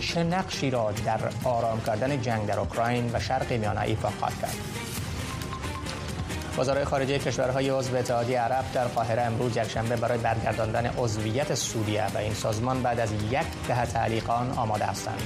چه 0.00 0.24
نقشی 0.24 0.70
را 0.70 0.92
در 1.04 1.20
آرام 1.44 1.80
کردن 1.86 2.22
جنگ 2.22 2.46
در 2.46 2.58
اوکراین 2.58 3.10
و 3.12 3.20
شرق 3.20 3.52
میانه 3.52 3.80
ایفا 3.80 4.10
خواهد 4.10 4.40
کرد. 4.40 4.56
وزرای 6.58 6.84
خارجه 6.84 7.18
کشورهای 7.18 7.70
عضو 7.70 7.96
اتحادیه 7.96 8.40
عرب 8.40 8.64
در 8.74 8.84
قاهره 8.84 9.22
امروز 9.22 9.56
یکشنبه 9.56 9.96
برای 9.96 10.18
برگرداندن 10.18 10.86
عضویت 10.86 11.54
سوریه 11.54 12.06
و 12.14 12.18
این 12.18 12.34
سازمان 12.34 12.82
بعد 12.82 13.00
از 13.00 13.12
یک 13.12 13.46
دهه 13.68 13.86
تعلیق 13.86 14.30
آن 14.30 14.52
آماده 14.52 14.84
هستند. 14.84 15.22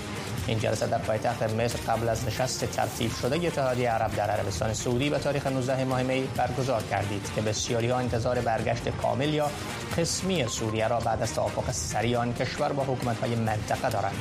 این 0.51 0.59
جلسه 0.59 0.87
در 0.87 0.99
پایتخت 0.99 1.43
مصر 1.43 1.79
قبل 1.79 2.09
از 2.09 2.27
نشست 2.27 2.65
ترتیب 2.65 3.11
شده 3.23 3.47
اتحادیه 3.47 3.91
عرب 3.91 4.17
در 4.17 4.31
عربستان 4.31 4.75
سعودی 4.75 5.11
به 5.11 5.19
تاریخ 5.19 5.47
19 5.47 5.85
ماه 5.85 6.03
می 6.03 6.29
برگزار 6.37 6.83
کردید 6.83 7.31
که 7.35 7.41
بسیاری 7.41 7.91
ها 7.91 7.99
انتظار 7.99 8.41
برگشت 8.41 8.89
کامل 8.89 9.35
یا 9.35 9.51
قسمی 9.99 10.49
سوریه 10.49 10.89
را 10.89 11.01
بعد 11.01 11.23
از 11.23 11.35
توافق 11.35 11.71
سریع 11.71 12.19
آن 12.19 12.35
کشور 12.35 12.73
با 12.73 12.83
حکومت 12.83 13.21
های 13.21 13.35
منطقه 13.35 13.91
دارند. 13.91 14.15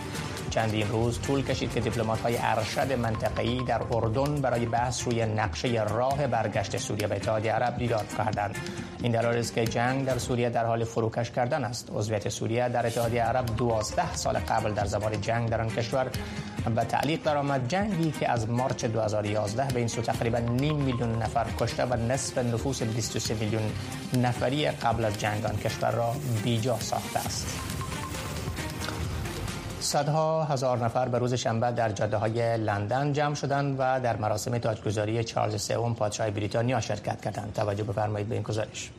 چندین 0.50 0.88
روز 0.88 1.22
طول 1.22 1.44
کشید 1.44 1.74
که 1.74 1.80
دیپلمات 1.80 2.22
های 2.22 2.38
ارشد 2.42 2.94
منطقه‌ای 2.94 3.64
در 3.64 3.82
اردن 3.92 4.42
برای 4.42 4.66
بحث 4.66 5.08
روی 5.08 5.26
نقشه 5.26 5.84
راه 5.84 6.28
برگشت 6.28 6.78
سوریه 6.78 7.08
به 7.08 7.16
اتحادیه 7.16 7.52
عرب 7.52 7.78
دیدار 7.78 8.06
کردند. 8.18 8.56
این 9.04 9.12
در 9.12 9.38
است 9.38 9.54
که 9.54 9.66
جنگ 9.66 10.06
در 10.06 10.18
سوریه 10.18 10.50
در 10.50 10.66
حال 10.66 10.84
فروکش 10.84 11.32
کردن 11.32 11.64
است. 11.64 11.90
عضویت 11.96 12.30
سوریه 12.30 12.70
در 12.70 12.86
اتحادیه 12.88 13.24
عرب 13.24 13.46
دوازده 13.58 14.16
سال 14.16 14.40
قبل 14.40 14.74
در 14.74 14.86
زمان 14.86 15.22
جنگ 15.22 15.50
در 15.50 15.62
آن 15.62 15.70
کشور 15.70 16.08
به 16.76 16.84
تعلیق 16.84 17.24
درآمد. 17.24 17.68
جنگی 17.68 18.12
که 18.12 18.32
از 18.32 18.50
مارچ 18.50 18.86
2011 18.86 19.74
به 19.74 19.80
این 19.80 19.88
سو 19.88 20.02
تقریبا 20.02 20.40
نیم 20.40 20.76
میلیون 20.76 21.22
نفر 21.22 21.46
کشته 21.60 21.86
و 21.86 21.94
نصف 21.94 22.38
نفوس 22.38 22.84
23 22.84 23.34
میلیون 23.34 23.72
نفری 24.14 24.68
قبل 24.68 25.06
از 25.06 25.20
جنگ 25.20 25.46
آن 25.46 25.58
کشور 25.58 25.92
را 25.92 26.16
بیجا 26.44 26.80
ساخته 26.80 27.20
است. 27.20 27.79
صدها 29.80 30.44
هزار 30.44 30.86
نفر 30.86 31.08
به 31.08 31.18
روز 31.18 31.34
شنبه 31.34 31.72
در 31.72 31.92
جاده 31.92 32.18
های 32.18 32.58
لندن 32.58 33.14
جمع 33.14 33.36
شدند 33.36 33.76
و 33.80 34.00
در 34.04 34.18
مراسم 34.18 34.58
تاجگذاری 34.58 35.24
چارلز 35.24 35.62
سوم 35.62 35.96
پادشاه 35.96 36.32
بریتانیا 36.32 36.82
شرکت 36.82 37.22
کردند. 37.22 37.54
توجه 37.54 37.84
بفرمایید 37.84 38.30
به 38.30 38.36
این 38.36 38.44
گزارش. 38.44 38.92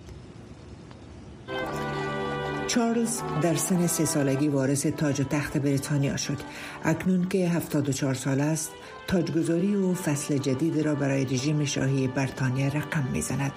چارلز 2.66 3.20
در 3.42 3.54
سن 3.54 3.86
سه 3.86 4.04
سالگی 4.04 4.48
وارث 4.48 4.86
تاج 4.86 5.20
و 5.20 5.24
تخت 5.24 5.58
بریتانیا 5.58 6.16
شد. 6.16 6.38
اکنون 6.84 7.28
که 7.28 7.48
74 7.48 8.14
سال 8.14 8.40
است 8.40 8.70
تاجگذاری 9.06 9.74
و 9.74 9.94
فصل 9.94 10.38
جدید 10.38 10.80
را 10.80 10.94
برای 10.94 11.24
رژیم 11.24 11.64
شاهی 11.64 12.08
بریتانیا 12.08 12.68
رقم 12.68 13.08
می‌زند. 13.12 13.52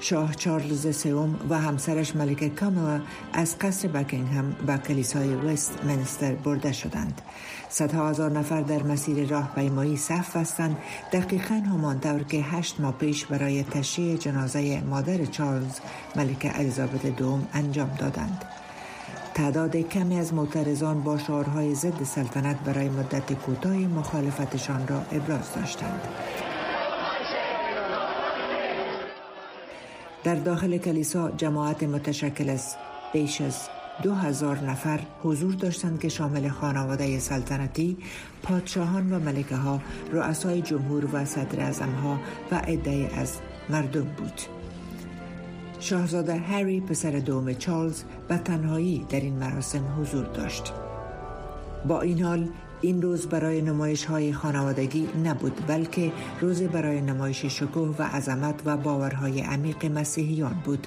شاه 0.00 0.34
چارلز 0.34 0.96
سوم 0.96 1.36
و 1.50 1.58
همسرش 1.58 2.16
ملکه 2.16 2.48
کاملا 2.48 3.00
از 3.32 3.58
قصر 3.58 3.88
بکینگهم 3.88 4.56
و 4.66 4.78
کلیسای 4.78 5.34
وست 5.34 5.84
منستر 5.84 6.34
برده 6.34 6.72
شدند. 6.72 7.20
صدها 7.68 8.08
هزار 8.08 8.30
نفر 8.30 8.60
در 8.60 8.82
مسیر 8.82 9.28
راه 9.28 9.54
پیمایی 9.54 9.96
صف 9.96 10.36
بستند 10.36 10.76
دقیقا 11.12 11.54
همان 11.54 12.00
طور 12.00 12.22
که 12.22 12.36
هشت 12.36 12.80
ماه 12.80 12.92
پیش 12.92 13.26
برای 13.26 13.62
تشییع 13.62 14.16
جنازه 14.16 14.80
مادر 14.80 15.24
چارلز 15.24 15.78
ملکه 16.16 16.58
الیزابت 16.58 17.06
دوم 17.06 17.46
انجام 17.54 17.90
دادند. 17.98 18.44
تعداد 19.34 19.76
کمی 19.76 20.18
از 20.18 20.34
معترضان 20.34 21.02
با 21.02 21.18
شعارهای 21.18 21.74
ضد 21.74 22.02
سلطنت 22.02 22.56
برای 22.56 22.88
مدت 22.88 23.32
کوتاهی 23.32 23.86
مخالفتشان 23.86 24.88
را 24.88 25.02
ابراز 25.12 25.54
داشتند. 25.54 26.00
در 30.26 30.34
داخل 30.34 30.78
کلیسا 30.78 31.30
جماعت 31.30 31.82
متشکل 31.82 32.50
از 32.50 32.76
بیش 33.12 33.40
از 33.40 33.68
دو 34.02 34.14
هزار 34.14 34.58
نفر 34.58 35.00
حضور 35.22 35.54
داشتند 35.54 36.00
که 36.00 36.08
شامل 36.08 36.48
خانواده 36.48 37.18
سلطنتی، 37.18 37.96
پادشاهان 38.42 39.12
و 39.12 39.18
ملکه 39.18 39.56
ها، 39.56 39.80
رؤسای 40.12 40.62
جمهور 40.62 41.08
و 41.12 41.24
صدر 41.24 41.72
ها 42.02 42.20
و 42.50 42.54
عده 42.54 43.10
از 43.16 43.38
مردم 43.68 44.02
بود. 44.02 44.40
شاهزاده 45.80 46.34
هری 46.34 46.80
پسر 46.80 47.10
دوم 47.10 47.54
چارلز 47.54 48.02
به 48.28 48.36
تنهایی 48.36 49.06
در 49.08 49.20
این 49.20 49.34
مراسم 49.34 49.84
حضور 50.00 50.24
داشت. 50.24 50.72
با 51.88 52.00
این 52.00 52.22
حال 52.22 52.48
این 52.80 53.02
روز 53.02 53.26
برای 53.26 53.62
نمایش 53.62 54.04
های 54.04 54.32
خانوادگی 54.32 55.08
نبود 55.24 55.66
بلکه 55.66 56.12
روز 56.40 56.62
برای 56.62 57.00
نمایش 57.00 57.46
شکوه 57.46 57.96
و 57.98 58.02
عظمت 58.02 58.54
و 58.64 58.76
باورهای 58.76 59.40
عمیق 59.40 59.86
مسیحیان 59.86 60.62
بود. 60.64 60.86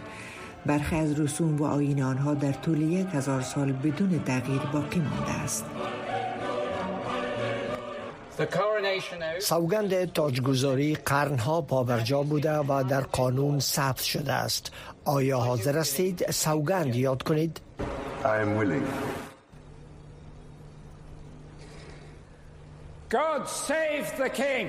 برخی 0.65 0.95
از 0.95 1.19
رسوم 1.19 1.62
و 1.62 1.65
آین 1.65 2.04
آنها 2.04 2.34
در 2.34 2.52
طول 2.52 2.82
یک 2.82 3.08
هزار 3.12 3.41
سال 3.41 3.71
بدون 3.71 4.23
تغییر 4.25 4.62
باقی 4.73 4.99
مانده 4.99 5.32
است. 5.32 5.65
سوگند 9.39 10.13
تاجگذاری 10.13 10.95
قرنها 10.95 11.62
پابرجا 11.62 12.23
بوده 12.23 12.58
و 12.58 12.84
در 12.89 13.02
قانون 13.02 13.60
ثبت 13.60 14.02
شده 14.02 14.34
است. 14.34 14.71
آیا 15.06 15.39
حاضر 15.39 15.78
هستید 15.78 16.32
سوگند 16.32 16.95
یاد 16.95 17.23
کنید؟ 17.23 17.62
God 23.10 23.48
save 23.48 24.08
the 24.17 24.30
king. 24.30 24.67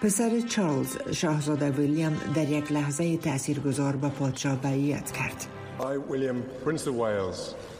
پسر 0.00 0.40
چارلز 0.40 0.96
شاهزاده 1.12 1.70
ویلیام 1.70 2.16
در 2.34 2.48
یک 2.48 2.72
لحظه 2.72 3.16
تاثیرگذار 3.16 3.96
به 3.96 4.08
پادشاه 4.08 4.56
بیعت 4.56 5.12
کرد. 5.12 5.46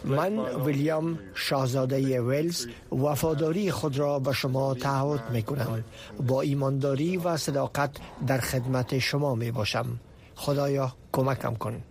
من 0.04 0.38
ویلیام 0.38 1.18
شاهزاده 1.34 2.20
ویلز 2.20 2.66
وفاداری 2.92 3.70
خود 3.70 3.98
را 3.98 4.18
به 4.18 4.32
شما 4.32 4.74
تعهد 4.74 5.30
می 5.30 5.42
کنم 5.42 5.84
با 6.26 6.40
ایمانداری 6.40 7.16
و 7.16 7.36
صداقت 7.36 7.90
در 8.26 8.38
خدمت 8.38 8.98
شما 8.98 9.34
می 9.34 9.50
باشم 9.50 9.86
خدایا 10.34 10.92
کمکم 11.12 11.54
کن 11.54 11.82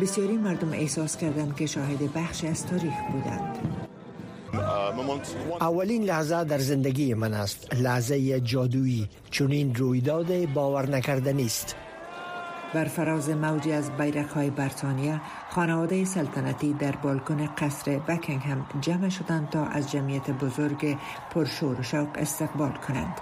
بسیاری 0.00 0.36
مردم 0.36 0.72
احساس 0.72 1.16
کردند 1.16 1.56
که 1.56 1.66
شاهد 1.66 2.12
بخش 2.14 2.44
از 2.44 2.66
تاریخ 2.66 2.94
بودند. 3.12 3.58
اولین 5.60 6.02
لحظه 6.02 6.44
در 6.44 6.58
زندگی 6.58 7.14
من 7.14 7.34
است. 7.34 7.74
لحظه 7.74 8.40
جادویی 8.40 9.08
چون 9.30 9.52
این 9.52 9.74
رویداد 9.74 10.46
باور 10.54 10.88
نکردنی 10.88 11.44
است. 11.44 11.76
بر 12.74 12.84
فراز 12.84 13.30
موجی 13.30 13.72
از 13.72 13.90
بیرق 13.90 14.32
های 14.32 14.50
برطانیه 14.50 15.20
خانواده 15.50 16.04
سلطنتی 16.04 16.72
در 16.72 16.92
بالکن 16.92 17.46
قصر 17.58 17.98
بکینگهم 17.98 18.66
جمع 18.80 19.08
شدند 19.08 19.50
تا 19.50 19.64
از 19.64 19.90
جمعیت 19.90 20.30
بزرگ 20.30 20.98
پرشور 21.30 21.80
و 21.80 21.82
شوق 21.82 22.08
استقبال 22.14 22.72
کنند. 22.72 23.14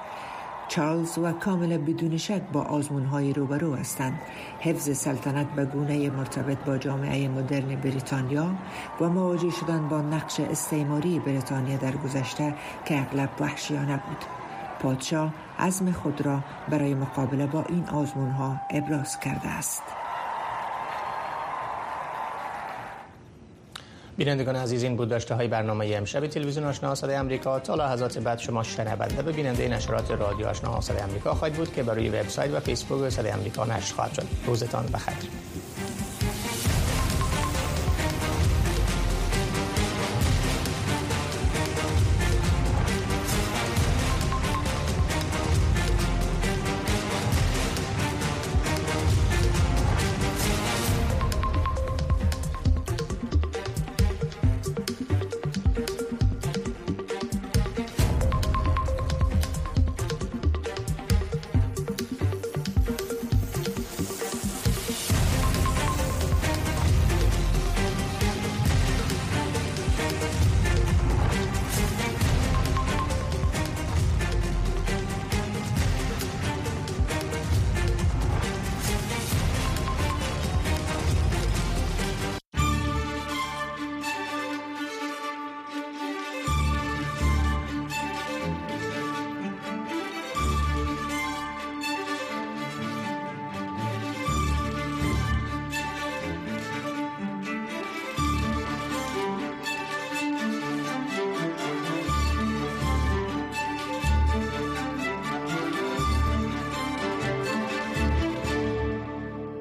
چارلز 0.71 1.19
و 1.19 1.33
کاملا 1.33 1.79
بدون 1.79 2.17
شک 2.17 2.43
با 2.53 2.63
آزمون 2.63 3.05
های 3.05 3.33
روبرو 3.33 3.75
هستند. 3.75 4.21
حفظ 4.61 4.99
سلطنت 4.99 5.47
به 5.47 5.65
گونه 5.65 6.11
مرتبط 6.11 6.59
با 6.65 6.79
جامعه 6.79 7.29
مدرن 7.29 7.77
بریتانیا 7.77 8.55
و 9.01 9.09
مواجه 9.09 9.51
شدن 9.51 9.89
با 9.89 10.01
نقش 10.01 10.41
استعماری 10.41 11.19
بریتانیا 11.19 11.77
در 11.77 11.97
گذشته 11.97 12.55
که 12.85 13.01
اغلب 13.01 13.31
وحشیانه 13.41 13.97
بود. 13.97 14.25
پادشاه 14.81 15.33
عزم 15.59 15.93
خود 15.93 16.21
را 16.21 16.41
برای 16.69 16.95
مقابله 16.95 17.47
با 17.47 17.65
این 17.69 17.89
آزمون 17.89 18.31
ها 18.31 18.57
ابراز 18.71 19.21
کرده 19.21 19.49
است. 19.49 19.83
بینندگان 24.21 24.57
عزیز 24.57 24.83
این 24.83 24.97
بود 24.97 25.09
داشته 25.09 25.35
های 25.35 25.49
برنامه 25.49 25.93
امشب 25.95 26.27
تلویزیون 26.27 26.67
آشنا 26.67 26.95
صدای 26.95 27.17
آمریکا. 27.17 27.59
تا 27.59 27.75
لحظات 27.75 28.19
بعد 28.19 28.39
شما 28.39 28.63
شنونده 28.63 29.23
و 29.23 29.33
بیننده 29.33 29.69
نشرات 29.69 30.11
رادیو 30.11 30.47
آشنا 30.47 30.81
صدای 30.81 31.03
آمریکا 31.03 31.35
خواهید 31.35 31.57
بود 31.57 31.73
که 31.73 31.83
برای 31.83 32.09
وبسایت 32.09 32.55
و 32.55 32.61
فیسبوک 32.61 33.09
صدای 33.09 33.33
آمریکا 33.33 33.65
نشر 33.65 33.95
خواهد 33.95 34.15
شد. 34.15 34.27
روزتان 34.47 34.87
بخیر. 34.95 36.20